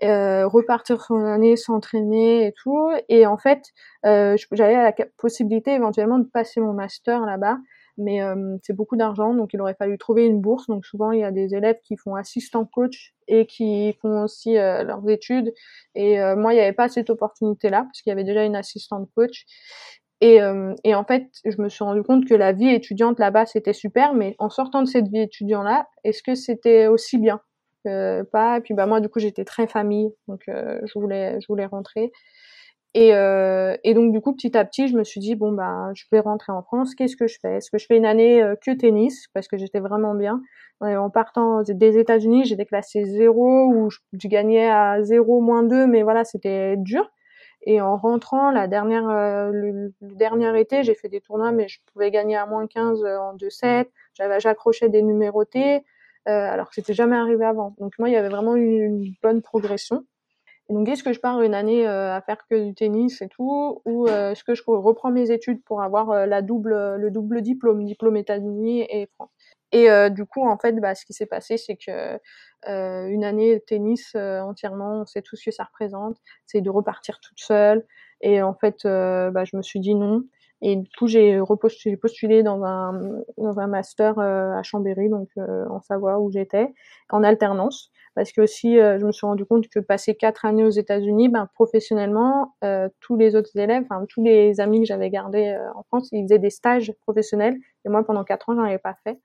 [0.03, 2.91] euh, repartir une année, s'entraîner et tout.
[3.09, 3.63] Et en fait,
[4.05, 7.57] euh, j'avais la possibilité éventuellement de passer mon master là-bas,
[7.97, 10.67] mais euh, c'est beaucoup d'argent, donc il aurait fallu trouver une bourse.
[10.67, 14.57] Donc souvent, il y a des élèves qui font assistant coach et qui font aussi
[14.57, 15.53] euh, leurs études.
[15.95, 18.55] Et euh, moi, il n'y avait pas cette opportunité-là, parce qu'il y avait déjà une
[18.55, 19.45] assistante coach.
[20.21, 23.45] Et, euh, et, en fait, je me suis rendu compte que la vie étudiante là-bas,
[23.45, 27.41] c'était super, mais en sortant de cette vie étudiante-là, est-ce que c'était aussi bien?
[27.87, 28.57] Euh, pas.
[28.57, 31.65] Et puis bah moi du coup j'étais très famille, donc euh, je voulais je voulais
[31.65, 32.11] rentrer.
[32.97, 35.91] Et, euh, et donc du coup petit à petit je me suis dit bon bah
[35.95, 36.95] je vais rentrer en France.
[36.95, 37.57] Qu'est-ce que je fais?
[37.57, 39.27] Est-ce que je fais une année euh, que tennis?
[39.33, 40.41] Parce que j'étais vraiment bien.
[40.81, 46.03] En partant des États-Unis j'étais classée 0 ou je, gagnais à 0 moins 2 mais
[46.03, 47.11] voilà c'était dur.
[47.63, 51.67] Et en rentrant la dernière euh, le, le, dernier été j'ai fait des tournois mais
[51.67, 53.87] je pouvais gagner à moins 15 en 2-7.
[54.13, 55.94] J'avais j'accrochais des numérotés euh,
[56.25, 57.75] alors que c'était jamais arrivé avant.
[57.79, 60.05] Donc moi, il y avait vraiment une, une bonne progression.
[60.69, 64.07] donc, est-ce que je pars une année à faire que du tennis et tout, ou
[64.07, 68.81] est-ce que je reprends mes études pour avoir la double, le double diplôme, diplôme États-Unis
[68.89, 69.29] et France?
[69.71, 72.19] Et du coup, en fait, bah, ce qui s'est passé, c'est que
[72.67, 76.17] une année tennis entièrement, on sait tout ce que ça représente,
[76.47, 77.85] c'est de repartir toute seule.
[78.21, 80.23] Et en fait, bah, je me suis dit non.
[80.61, 81.39] Et du coup, j'ai
[82.01, 82.99] postulé, dans un,
[83.37, 86.73] dans un master à Chambéry, donc en Savoie où j'étais,
[87.09, 90.63] en alternance parce que aussi euh, je me suis rendu compte que passer quatre années
[90.63, 95.09] aux États-Unis, ben, professionnellement, euh, tous les autres élèves, enfin tous les amis que j'avais
[95.09, 98.63] gardés euh, en France, ils faisaient des stages professionnels et moi pendant quatre ans j'en
[98.63, 99.19] avais pas fait.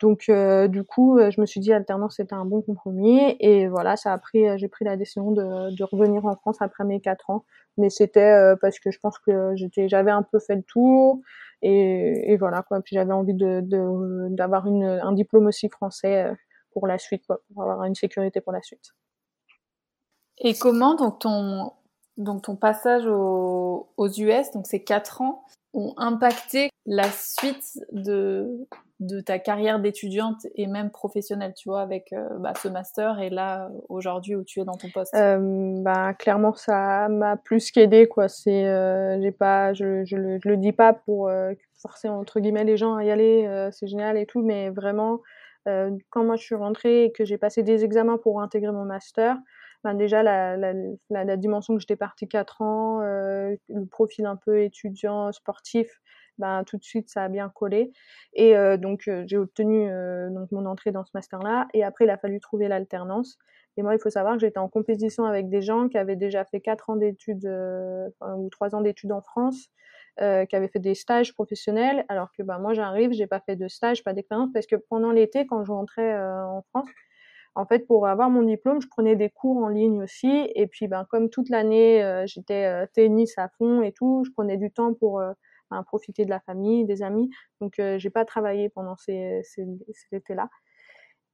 [0.00, 0.30] Donc
[0.68, 3.36] du coup, je me suis dit alternance c'était un bon compromis.
[3.40, 6.84] Et voilà, ça a pris, j'ai pris la décision de, de, revenir en France après
[6.84, 7.44] mes quatre ans,
[7.76, 11.20] mais c'était parce que je pense que j'étais, j'avais un peu fait le tour.
[11.62, 13.60] Et, et voilà quoi, puis j'avais envie de
[14.30, 16.30] d'avoir un diplôme aussi français
[16.72, 18.94] pour la suite, quoi, pour avoir une sécurité pour la suite.
[20.40, 21.72] Et comment donc ton,
[22.18, 25.44] donc ton passage aux, US, donc ces quatre ans,
[25.74, 28.66] ont impacté la suite de,
[29.00, 33.30] de ta carrière d'étudiante et même professionnelle, tu vois, avec euh, bah, ce master et
[33.30, 38.08] là aujourd'hui où tu es dans ton poste euh, bah, clairement ça m'a plus qu'aidé
[38.08, 38.28] quoi.
[38.28, 42.40] C'est euh, j'ai pas, je, je, le, je, le, dis pas pour euh, forcer entre
[42.40, 45.20] guillemets les gens à y aller, euh, c'est génial et tout, mais vraiment
[46.08, 49.36] quand moi je suis rentrée et que j'ai passé des examens pour intégrer mon master,
[49.84, 50.74] ben déjà la, la,
[51.10, 56.00] la, dimension que j'étais partie 4 ans, euh, le profil un peu étudiant, sportif,
[56.38, 57.92] ben, tout de suite ça a bien collé.
[58.34, 61.68] Et euh, donc euh, j'ai obtenu euh, donc mon entrée dans ce master-là.
[61.74, 63.38] Et après il a fallu trouver l'alternance.
[63.76, 66.44] Et moi il faut savoir que j'étais en compétition avec des gens qui avaient déjà
[66.44, 69.70] fait 4 ans d'études ou 3 ans d'études en France
[70.20, 73.54] euh, qui avait fait des stages professionnels, alors que bah, moi j'arrive, j'ai pas fait
[73.54, 76.88] de stage, pas d'expérience, parce que pendant l'été, quand je rentrais euh, en France,
[77.58, 80.88] en fait, pour avoir mon diplôme, je prenais des cours en ligne aussi, et puis
[80.88, 84.70] ben, comme toute l'année, euh, j'étais euh, tennis à fond et tout, je prenais du
[84.70, 85.20] temps pour
[85.70, 87.30] ben, profiter de la famille, des amis,
[87.60, 90.48] donc j'ai pas travaillé pendant ces, ces, cet été-là.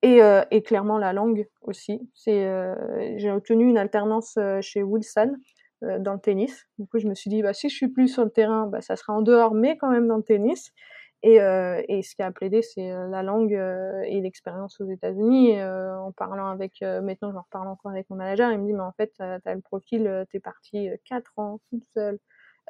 [0.02, 0.20] Et,
[0.50, 2.10] et, clairement la langue aussi.
[2.14, 2.46] C'est,
[3.16, 5.34] j'ai obtenu une alternance chez Wilson,
[5.84, 6.66] euh, dans le tennis.
[6.78, 8.80] Du coup, je me suis dit, bah, si je suis plus sur le terrain, bah,
[8.80, 10.72] ça sera en dehors, mais quand même dans le tennis.
[11.26, 14.84] Et, euh, et ce qui a plaidé, c'est euh, la langue euh, et l'expérience aux
[14.84, 15.58] États-Unis.
[15.58, 18.80] Euh, en parlant avec, maintenant j'en reparle encore avec mon manager, il me dit, mais
[18.80, 22.18] en fait, t'as as le profil, t'es parti 4 ans toute seule,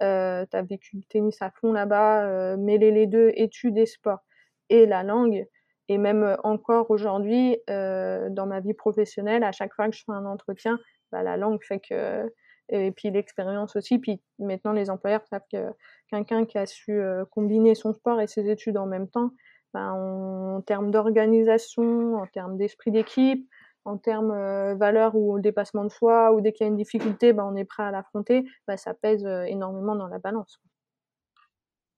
[0.03, 4.21] euh, t'as vécu le tennis à fond là-bas, mêler les deux, études et sport,
[4.69, 5.45] et la langue.
[5.89, 10.27] Et même encore aujourd'hui, dans ma vie professionnelle, à chaque fois que je fais un
[10.27, 10.79] entretien,
[11.11, 12.33] bah, la langue fait que
[12.69, 13.99] et puis l'expérience aussi.
[13.99, 15.73] Puis maintenant, les employeurs savent que
[16.09, 19.31] quelqu'un qui a su euh, combiner son sport et ses études en même temps,
[19.73, 23.49] ben, en termes d'organisation, en termes d'esprit d'équipe,
[23.85, 27.33] en termes euh, valeur ou dépassement de soi, ou dès qu'il y a une difficulté,
[27.33, 30.61] ben, on est prêt à l'affronter, ben, ça pèse euh, énormément dans la balance.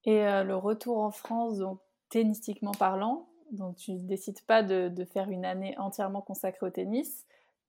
[0.05, 5.31] Et euh, le retour en France, donc tennistiquement parlant, donc tu décides pas de, faire
[5.31, 7.27] une année entièrement consacrée au tennis,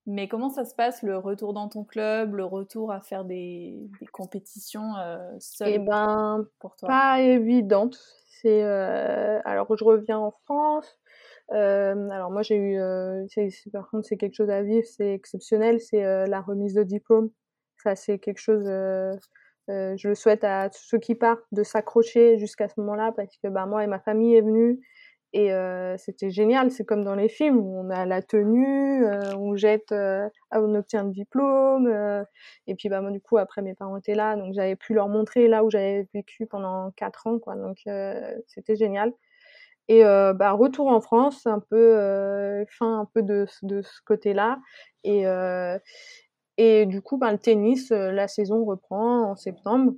[0.08, 3.78] mais comment ça se passe, le retour dans ton club, le retour à faire des,
[4.00, 6.88] des compétitions euh, seul Eh ben, pour toi?
[6.88, 7.98] pas évidente.
[8.42, 10.98] C'est euh, alors je reviens en France.
[11.52, 13.26] Euh, alors moi j'ai eu, euh,
[13.74, 17.30] par contre c'est quelque chose à vivre, c'est exceptionnel, c'est la remise de diplôme.
[17.84, 18.66] Ça c'est quelque chose.
[19.68, 23.50] Je le souhaite à tous ceux qui partent de s'accrocher jusqu'à ce moment-là parce que
[23.50, 24.80] bah moi et ma famille est venue
[25.34, 29.36] et euh, c'était génial, c'est comme dans les films où on a la tenue, euh,
[29.38, 31.88] on jette, euh, on obtient le diplôme.
[31.88, 32.24] Euh,
[32.68, 35.10] et puis bah moi du coup après mes parents étaient là, donc j'avais pu leur
[35.10, 37.56] montrer là où j'avais vécu pendant quatre ans, quoi.
[37.56, 39.14] Donc euh, c'était génial.
[39.90, 44.60] Et euh, bah retour en France, un peu fin un peu de, de ce côté-là.
[45.04, 45.26] Et
[46.58, 49.94] et du coup bah le tennis, la saison reprend en septembre.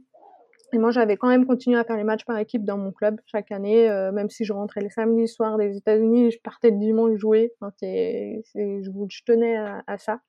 [0.71, 3.19] Et moi, j'avais quand même continué à faire les matchs par équipe dans mon club
[3.25, 6.77] chaque année, euh, même si je rentrais les samedis soirs des États-Unis, je partais le
[6.77, 7.53] dimanche jouer.
[7.77, 10.19] C'est, je, tenais à, ça.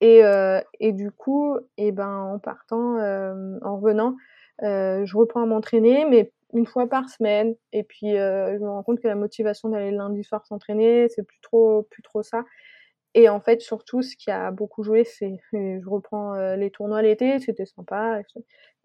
[0.00, 4.16] Et, euh, et du coup, et eh ben, en partant, euh, en revenant,
[4.62, 7.54] je reprends à m'entraîner, mais une fois par semaine.
[7.72, 11.22] Et puis, je me rends compte que la motivation d'aller le lundi soir s'entraîner, c'est
[11.22, 12.44] plus trop, plus trop ça.
[13.14, 17.02] Et en fait, surtout, ce qui a beaucoup joué, c'est, je reprends euh, les tournois
[17.02, 18.20] l'été, c'était sympa.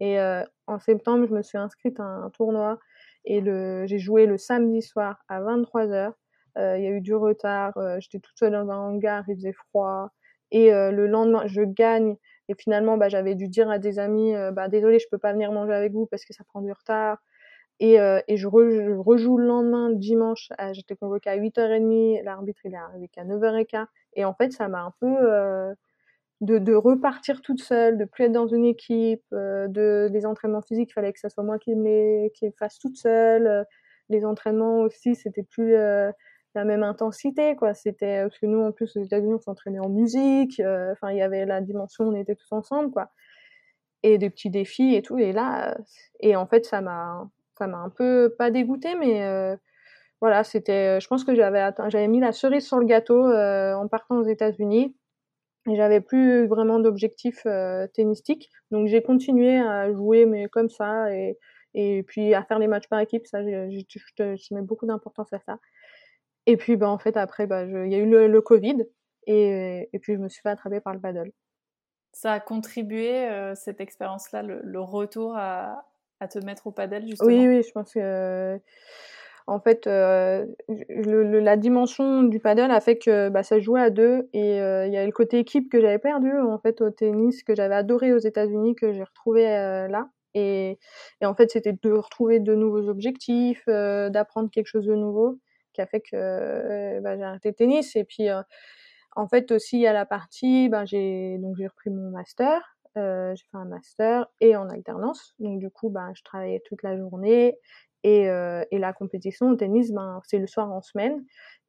[0.00, 2.78] Et euh, en septembre, je me suis inscrite à un tournoi
[3.24, 6.12] et le, j'ai joué le samedi soir à 23h.
[6.58, 9.36] Euh, il y a eu du retard, euh, j'étais toute seule dans un hangar, il
[9.36, 10.10] faisait froid.
[10.52, 12.16] Et le lendemain, je gagne.
[12.48, 15.50] Et finalement, bah, j'avais dû dire à des amis, bah, désolé, je peux pas venir
[15.50, 17.18] manger avec vous parce que ça prend du retard.
[17.80, 22.22] Et, euh, et je, re, je, rejoue le lendemain, le dimanche, j'étais convoquée à 8h30,
[22.24, 23.86] l'arbitre il est arrivé qu'à 9h15.
[24.14, 25.74] Et en fait, ça m'a un peu, euh,
[26.40, 30.62] de, de, repartir toute seule, de plus être dans une équipe, euh, de des entraînements
[30.62, 33.66] physiques, il fallait que ça soit moi qui les qui fasse toute seule.
[34.10, 37.74] Les entraînements aussi, c'était plus la même intensité, quoi.
[37.74, 40.62] C'était parce que nous, en plus, aux États-Unis, on s'entraînait en musique.
[40.92, 43.10] Enfin, il y avait la dimension, on était tous ensemble, quoi.
[44.02, 45.18] Et des petits défis et tout.
[45.18, 45.76] Et là,
[46.20, 49.56] et en fait, ça m'a ça m'a un peu pas dégoûté, mais
[50.20, 51.00] voilà, c'était.
[51.00, 54.94] Je pense que j'avais j'avais mis la cerise sur le gâteau en partant aux États-Unis
[55.74, 58.50] j'avais plus vraiment d'objectifs euh, tennistiques.
[58.70, 61.38] Donc j'ai continué à jouer, mais comme ça, et,
[61.74, 63.26] et puis à faire les matchs par équipe.
[63.26, 65.58] Ça, je mets beaucoup d'importance à ça.
[66.46, 68.84] Et puis, bah, en fait, après, bah, il y a eu le, Covid,
[69.26, 71.32] et, et, puis je me suis fait attraper par le paddle.
[72.12, 75.84] Ça a contribué, euh, cette expérience-là, le, retour à,
[76.20, 77.28] à, te mettre au paddle, justement.
[77.28, 78.60] Oui, oui, je pense que
[79.48, 80.44] en fait, euh,
[80.88, 84.86] le, la dimension du paddle a fait que bah, ça jouait à deux et euh,
[84.86, 87.76] il y a le côté équipe que j'avais perdu en fait au tennis que j'avais
[87.76, 90.78] adoré aux États-Unis que j'ai retrouvé euh, là et,
[91.20, 95.38] et, en fait c'était de retrouver de nouveaux objectifs, d'apprendre quelque chose de nouveau
[95.72, 98.26] qui a fait que bah, j'ai arrêté le tennis et puis
[99.14, 102.75] en fait aussi il y a la partie ben j'ai donc j'ai repris mon master
[102.96, 105.34] euh, j'ai fait un master et en alternance.
[105.38, 107.58] Donc du coup, ben, je travaillais toute la journée
[108.02, 111.24] et, euh, et, la compétition au tennis, ben, c'est le soir en semaine.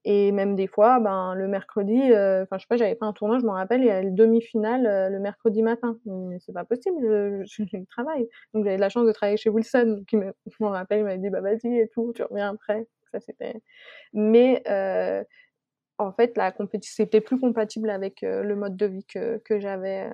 [0.09, 3.13] Et même des fois, ben, le mercredi, euh, enfin, je sais pas, j'avais pas un
[3.13, 5.97] tournoi, je m'en rappelle, il y a le demi-finale euh, le mercredi matin.
[6.39, 8.28] C'est pas possible, je, je, je, travaille.
[8.53, 11.30] Donc, j'avais la chance de travailler chez Wilson, qui je m'en rappelle, il m'a dit,
[11.30, 12.88] bah, vas-y et tout, tu reviens après.
[13.11, 13.55] Ça, c'était.
[14.13, 15.23] Mais, euh,
[15.97, 20.09] en fait, la compétition, c'était plus compatible avec le mode de vie que, que j'avais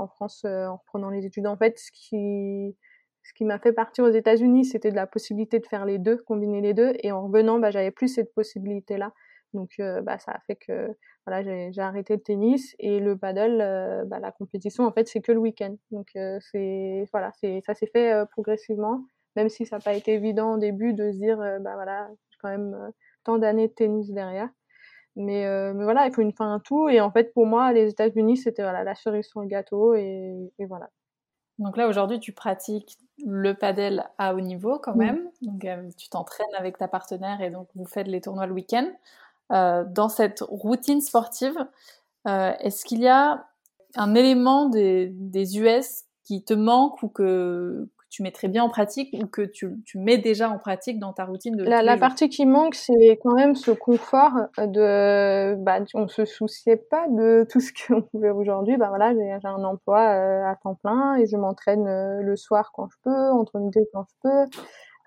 [0.00, 1.46] en France en reprenant les études.
[1.46, 2.76] En fait, ce qui,
[3.22, 6.16] ce qui m'a fait partir aux États-Unis, c'était de la possibilité de faire les deux,
[6.16, 6.92] combiner les deux.
[7.02, 9.12] Et en revenant, bah, j'avais plus cette possibilité-là.
[9.52, 10.96] Donc, euh, bah, ça a fait que
[11.26, 15.20] voilà, j'ai arrêté le tennis et le paddle, euh, bah, la compétition, en fait, c'est
[15.20, 15.76] que le week-end.
[15.90, 19.04] Donc, euh, c'est voilà, c'est ça s'est fait progressivement,
[19.36, 22.38] même si ça n'a pas été évident au début de se dire, bah voilà, j'ai
[22.40, 22.92] quand même
[23.24, 24.48] tant d'années de tennis derrière.
[25.16, 26.88] Mais, mais voilà, il faut une fin à tout.
[26.88, 29.94] Et en fait, pour moi, les États-Unis, c'était voilà, la cerise sur le gâteau.
[29.94, 30.88] Et, et voilà.
[31.60, 35.28] Donc là, aujourd'hui, tu pratiques le padel à haut niveau quand même.
[35.42, 38.90] Donc, euh, tu t'entraînes avec ta partenaire et donc vous faites les tournois le week-end.
[39.52, 41.56] Euh, dans cette routine sportive,
[42.26, 43.46] euh, est-ce qu'il y a
[43.96, 48.68] un élément des, des, US qui te manque ou que, tu mets très bien en
[48.68, 51.96] pratique ou que tu, tu, mets déjà en pratique dans ta routine de La, la
[51.96, 57.46] partie qui manque, c'est quand même ce confort de, bah, on se souciait pas de
[57.48, 58.76] tout ce qu'on pouvait aujourd'hui.
[58.76, 62.72] Bah voilà, j'ai un emploi euh, à temps plein et je m'entraîne euh, le soir
[62.74, 64.58] quand je peux, entre midi quand je peux.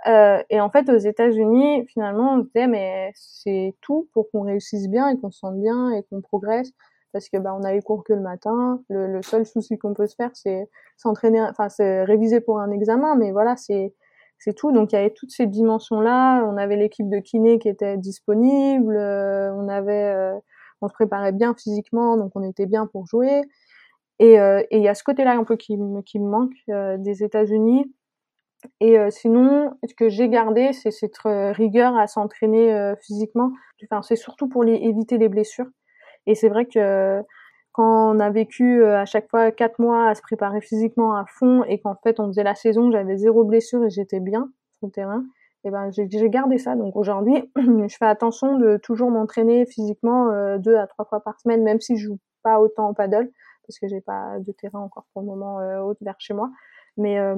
[0.10, 4.42] Euh, et en fait, aux États-Unis, finalement, on se disait mais c'est tout pour qu'on
[4.42, 6.72] réussisse bien et qu'on se sente bien et qu'on progresse
[7.14, 8.82] parce que bah on a les cours que le matin.
[8.90, 13.16] Le, seul souci qu'on peut se faire, c'est s'entraîner, enfin c'est réviser pour un examen,
[13.16, 13.94] mais voilà, c'est
[14.40, 14.72] c'est tout.
[14.72, 16.44] Donc il y avait toutes ces dimensions-là.
[16.46, 18.96] On avait l'équipe de kiné qui était disponible.
[18.98, 20.38] Euh, on avait, euh,
[20.82, 23.44] on se préparait bien physiquement, donc on était bien pour jouer.
[24.20, 26.54] Et euh, il y a ce côté-là un peu qui, qui me manque
[27.00, 27.94] des États-Unis.
[28.80, 33.52] Et sinon, ce que j'ai gardé, c'est cette rigueur à s'entraîner physiquement.
[33.84, 35.68] Enfin, c'est surtout pour éviter les blessures.
[36.28, 37.22] Et c'est vrai que
[37.74, 41.26] quand on a vécu euh, à chaque fois quatre mois à se préparer physiquement à
[41.26, 44.88] fond et qu'en fait on faisait la saison, j'avais zéro blessure et j'étais bien sur
[44.88, 45.24] le terrain,
[45.66, 46.76] et ben j'ai gardé ça.
[46.76, 51.40] Donc aujourd'hui, je fais attention de toujours m'entraîner physiquement euh, deux à trois fois par
[51.40, 53.30] semaine, même si je joue pas autant au paddle
[53.66, 56.52] parce que j'ai pas de terrain encore pour le moment euh, haute vers chez moi.
[56.98, 57.36] Mais euh,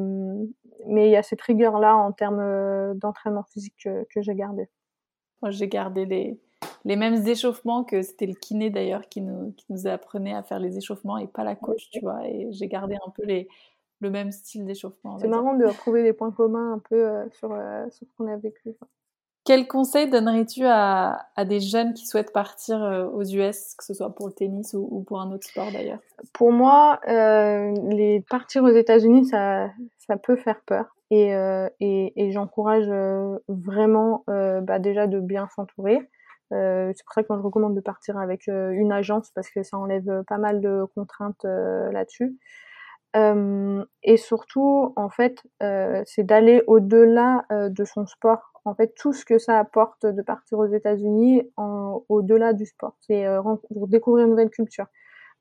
[0.87, 4.67] mais il y a cette rigueur là en termes d'entraînement physique que, j'ai gardé.
[5.41, 6.39] Moi j'ai gardé des
[6.85, 10.59] les mêmes échauffements que c'était le kiné d'ailleurs qui nous, qui nous apprenait à faire
[10.59, 12.27] les échauffements et pas la coach, tu vois.
[12.27, 13.47] Et j'ai gardé un peu les,
[13.99, 15.17] le même style d'échauffement.
[15.19, 18.31] C'est marrant de retrouver des points communs un peu euh, sur, euh, sur, ce qu'on
[18.31, 18.75] a vécu.
[19.43, 23.93] Quel conseil donnerais-tu à, à, des jeunes qui souhaitent partir euh, aux US, que ce
[23.93, 25.99] soit pour le tennis ou, ou pour un autre sport d'ailleurs?
[26.33, 30.95] Pour moi, les partir aux États-Unis, ça, ça peut faire peur.
[31.11, 31.29] Et,
[31.79, 32.87] et, et j'encourage
[33.47, 36.09] vraiment bah, déjà de bien s'entourer.
[36.53, 39.49] Euh, c'est pour ça que moi je recommande de partir avec euh, une agence parce
[39.49, 41.45] que ça enlève euh, pas mal de contraintes
[41.91, 42.37] là-dessus.
[44.03, 45.41] et surtout, en fait,
[46.05, 48.51] c'est d'aller au-delà de son sport.
[48.65, 51.49] En fait, tout ce que ça apporte de partir aux États-Unis
[52.09, 53.25] au-delà du sport, c'est
[53.69, 54.87] pour découvrir une nouvelle culture.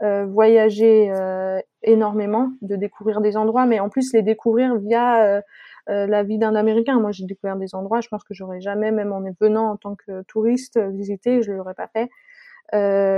[0.03, 5.41] Euh, voyager euh, énormément, de découvrir des endroits, mais en plus les découvrir via euh,
[5.87, 6.99] la vie d'un Américain.
[6.99, 9.95] Moi, j'ai découvert des endroits, je pense que j'aurais jamais, même en venant en tant
[9.95, 12.11] que touriste, visité, je l'aurais pas fait.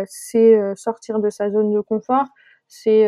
[0.06, 2.26] c'est sortir de sa zone de confort,
[2.68, 3.06] c'est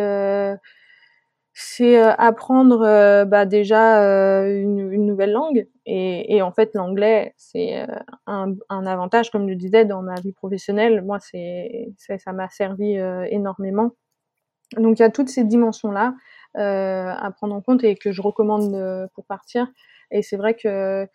[1.60, 4.00] c'est apprendre bah, déjà
[4.44, 5.66] une, une, nouvelle langue.
[5.86, 7.86] Et, et en fait l'anglais c'est
[8.26, 11.02] un, un, avantage comme je disais dans ma vie professionnelle.
[11.02, 12.96] Moi c'est ça m'a servi
[13.30, 13.92] énormément.
[14.76, 16.14] Donc il y a toutes ces dimensions là
[16.54, 19.66] à prendre en compte et que je recommande pour partir.
[20.10, 21.08] Et c'est vrai que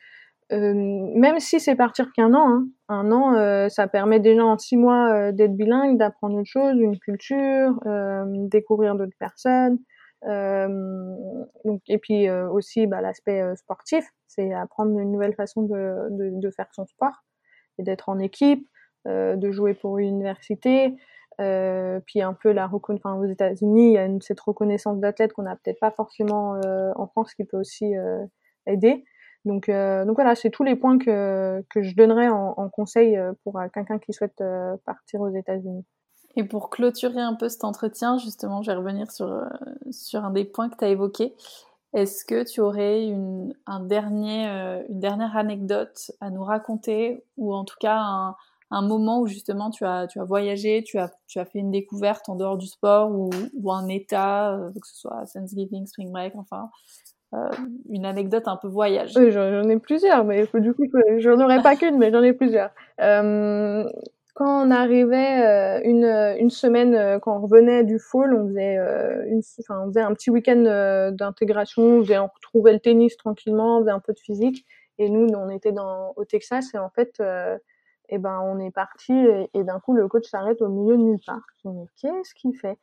[0.52, 0.74] euh,
[1.16, 4.78] même si c'est partir qu'un an, hein, un an, euh, ça permet déjà en six
[4.78, 7.80] mois euh, d'être bilingue, d'apprendre autre chose, une culture,
[8.50, 9.80] découvrir d'autres personnes.
[10.26, 16.50] Donc, et puis aussi bah, l'aspect sportif, c'est apprendre une nouvelle façon de, de, de
[16.52, 17.24] faire son sport
[17.78, 18.68] et d'être en équipe,
[19.06, 20.96] de jouer pour une université.
[21.38, 25.44] puis un peu la enfin, aux États-Unis, il y a une, cette reconnaissance d'athlète qu'on
[25.44, 26.60] n'a peut-être pas forcément
[26.96, 27.94] en France, qui peut aussi
[28.66, 29.04] aider.
[29.46, 33.18] Donc, euh, donc voilà, c'est tous les points que, que je donnerais en, en conseil
[33.18, 34.42] euh, pour euh, quelqu'un qui souhaite
[34.86, 35.86] partir aux États-Unis.
[36.36, 39.44] Et pour clôturer un peu cet entretien, justement, je vais revenir sur,
[39.92, 41.36] sur un des points que tu as évoqué.
[41.94, 44.48] Est-ce que tu aurais une, un dernier,
[44.90, 48.36] une dernière anecdote à nous raconter ou en tout cas un,
[48.72, 51.70] un moment où justement tu as, tu as voyagé, tu as, tu as fait une
[51.70, 53.30] découverte en dehors du sport ou,
[53.62, 56.72] ou un état, que ce soit Thanksgiving, Spring Break, enfin,
[57.36, 57.50] euh,
[57.90, 59.14] une anecdote un peu voyage?
[59.16, 60.84] Oui, j'en ai plusieurs, mais du coup,
[61.18, 62.72] j'en aurais pas qu'une, mais j'en ai plusieurs.
[63.02, 63.88] Euh,
[64.34, 66.06] quand on arrivait euh, une,
[66.40, 68.78] une semaine, euh, quand on revenait du fall, on faisait,
[69.28, 73.82] une, enfin, on faisait un petit week-end d'intégration, on, on retrouvait le tennis tranquillement, on
[73.82, 74.66] faisait un peu de physique.
[75.00, 77.22] Et nous, on était dans, au Texas et en fait,
[78.10, 79.14] et ben, on est parti
[79.54, 81.42] et, d'un coup, le coach s'arrête au milieu de nulle part.
[82.00, 82.78] Qu'est-ce qu'il fait?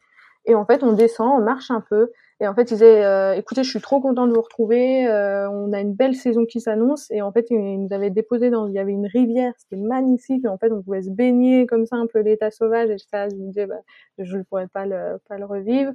[0.46, 2.10] Et en fait, on descend, on marche un peu
[2.42, 5.06] et en fait, il disait, euh, écoutez, je suis trop content de vous retrouver.
[5.06, 7.10] Euh, on a une belle saison qui s'annonce.
[7.10, 10.44] Et en fait, il nous avait déposé dans, il y avait une rivière, c'était magnifique.
[10.46, 12.88] Et en fait, on pouvait se baigner comme ça, un peu l'état sauvage.
[12.88, 13.80] Et ça, je me disais, bah,
[14.18, 15.92] je ne pourrais pas le, pas le revivre.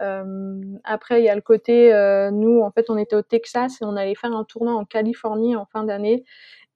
[0.00, 3.82] Euh, après, il y a le côté, euh, nous, en fait, on était au Texas
[3.82, 6.24] et on allait faire un tournoi en Californie en fin d'année.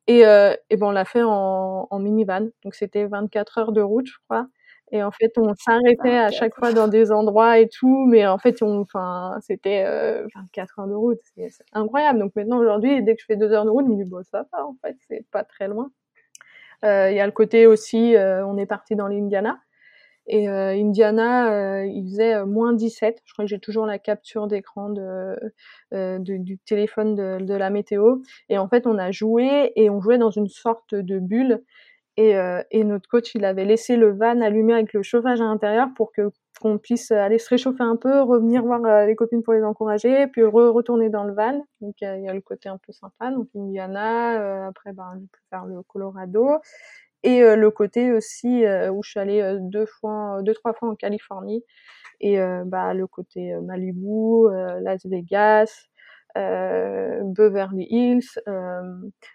[0.08, 2.50] Et, euh, et ben, on l'a fait en, en minivan.
[2.64, 4.48] Donc, c'était 24 heures de route, je crois.
[4.94, 8.38] Et en fait, on s'arrêtait à chaque fois dans des endroits et tout, mais en
[8.38, 12.20] fait, on, enfin, c'était euh, 24 heures de route, c'est incroyable.
[12.20, 14.22] Donc maintenant, aujourd'hui, dès que je fais deux heures de route, je me dis bon,
[14.22, 15.90] ça va, en fait, c'est pas très loin.
[16.84, 19.58] Euh, il y a le côté aussi, euh, on est parti dans l'Indiana.
[20.26, 23.20] Et euh, Indiana, euh, il faisait moins 17.
[23.24, 25.36] Je crois que j'ai toujours la capture d'écran de,
[25.92, 28.18] de, du téléphone de, de la météo.
[28.48, 31.62] Et en fait, on a joué et on jouait dans une sorte de bulle.
[32.16, 35.44] Et, euh, et, notre coach, il avait laissé le van allumé avec le chauffage à
[35.44, 39.42] l'intérieur pour que qu'on puisse aller se réchauffer un peu, revenir voir euh, les copines
[39.42, 41.60] pour les encourager, puis re retourner dans le van.
[41.80, 45.20] Donc il y, a le côté un peu sympa, donc Indiana, euh, après ben je
[45.22, 46.48] peux faire le Colorado.
[47.24, 51.64] Et le côté aussi où je suis allée deux fois, deux trois fois en Californie.
[52.20, 54.50] Et bah le côté Malibu,
[54.82, 55.86] Las Vegas,
[56.34, 58.38] Beverly Hills,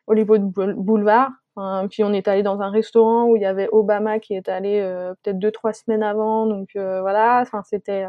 [0.05, 1.31] Hollywood Boulevard
[1.89, 4.79] puis on est allé dans un restaurant où il y avait Obama qui est allé
[4.79, 7.39] euh, peut-être deux trois semaines avant, donc euh, voilà.
[7.41, 8.05] Enfin, c'était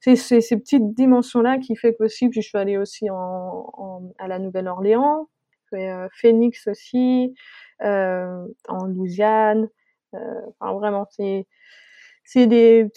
[0.00, 4.38] c'est ces petites dimensions là qui fait qu'aussi puis je suis allée aussi à la
[4.38, 5.28] Nouvelle-Orléans,
[5.74, 7.34] euh, Phoenix aussi,
[7.80, 9.68] en Louisiane.
[10.12, 11.46] enfin vraiment c'est
[12.24, 12.88] c'est des,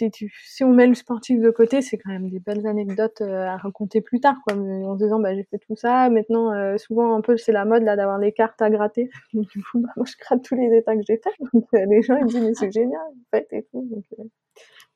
[0.45, 3.57] si on met le sportif de côté, c'est quand même des belles anecdotes euh, à
[3.57, 4.55] raconter plus tard, quoi.
[4.55, 6.09] En se disant, bah, j'ai fait tout ça.
[6.09, 9.09] Maintenant, euh, souvent, un peu, c'est la mode, là, d'avoir les cartes à gratter.
[9.34, 11.34] Donc, du coup, bah, moi, je gratte tous les états que j'ai fait.
[11.53, 13.88] Donc, euh, les gens, ils disent, mais c'est génial, en fait, et tout.
[13.91, 14.05] Donc,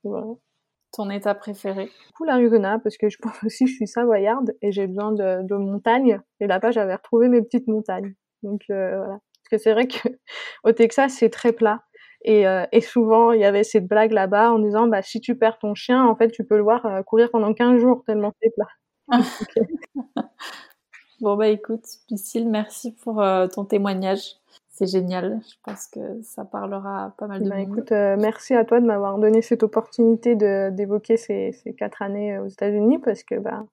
[0.03, 0.27] voilà.
[0.91, 1.85] Ton état préféré?
[1.85, 5.43] Du coup, l'Arizona, parce que je pense aussi, je suis savoyarde et j'ai besoin de,
[5.43, 6.21] de montagnes.
[6.39, 8.13] Et là-bas, j'avais retrouvé mes petites montagnes.
[8.43, 9.19] Donc, voilà.
[9.49, 10.07] Parce que c'est vrai que
[10.63, 11.81] au Texas, c'est très plat.
[12.23, 15.35] Et, euh, et souvent, il y avait cette blague là-bas en disant, bah, si tu
[15.35, 18.33] perds ton chien, en fait, tu peux le voir euh, courir pendant 15 jours tellement
[18.41, 18.67] c'est plat.
[21.21, 24.35] bon, bah écoute, Lucille, merci pour euh, ton témoignage.
[24.69, 25.39] C'est génial.
[25.47, 27.67] Je pense que ça parlera pas mal de bah, monde.
[27.67, 32.47] Écoute, merci à toi de m'avoir donné cette opportunité d'évoquer ces, ces, quatre années aux
[32.47, 33.65] États-Unis parce que bah,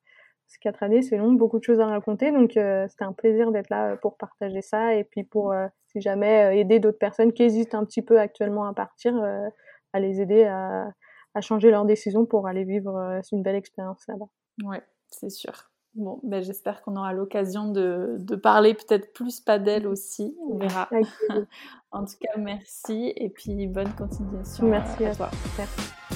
[0.46, 2.30] ces quatre années, c'est long, beaucoup de choses à raconter.
[2.30, 5.52] Donc, c'était un plaisir d'être là pour partager ça et puis pour
[5.96, 9.48] si jamais euh, aider d'autres personnes qui hésitent un petit peu actuellement à partir, euh,
[9.92, 10.92] à les aider à,
[11.34, 14.26] à, changer leur décision pour aller vivre euh, une belle expérience là-bas.
[14.64, 15.70] Ouais, c'est sûr.
[15.94, 20.36] Bon, ben j'espère qu'on aura l'occasion de, de, parler peut-être plus pas d'elle aussi.
[20.46, 20.90] On verra.
[21.90, 24.66] en tout cas, merci et puis bonne continuation.
[24.66, 25.30] Merci à, à toi.
[25.56, 26.15] Merci.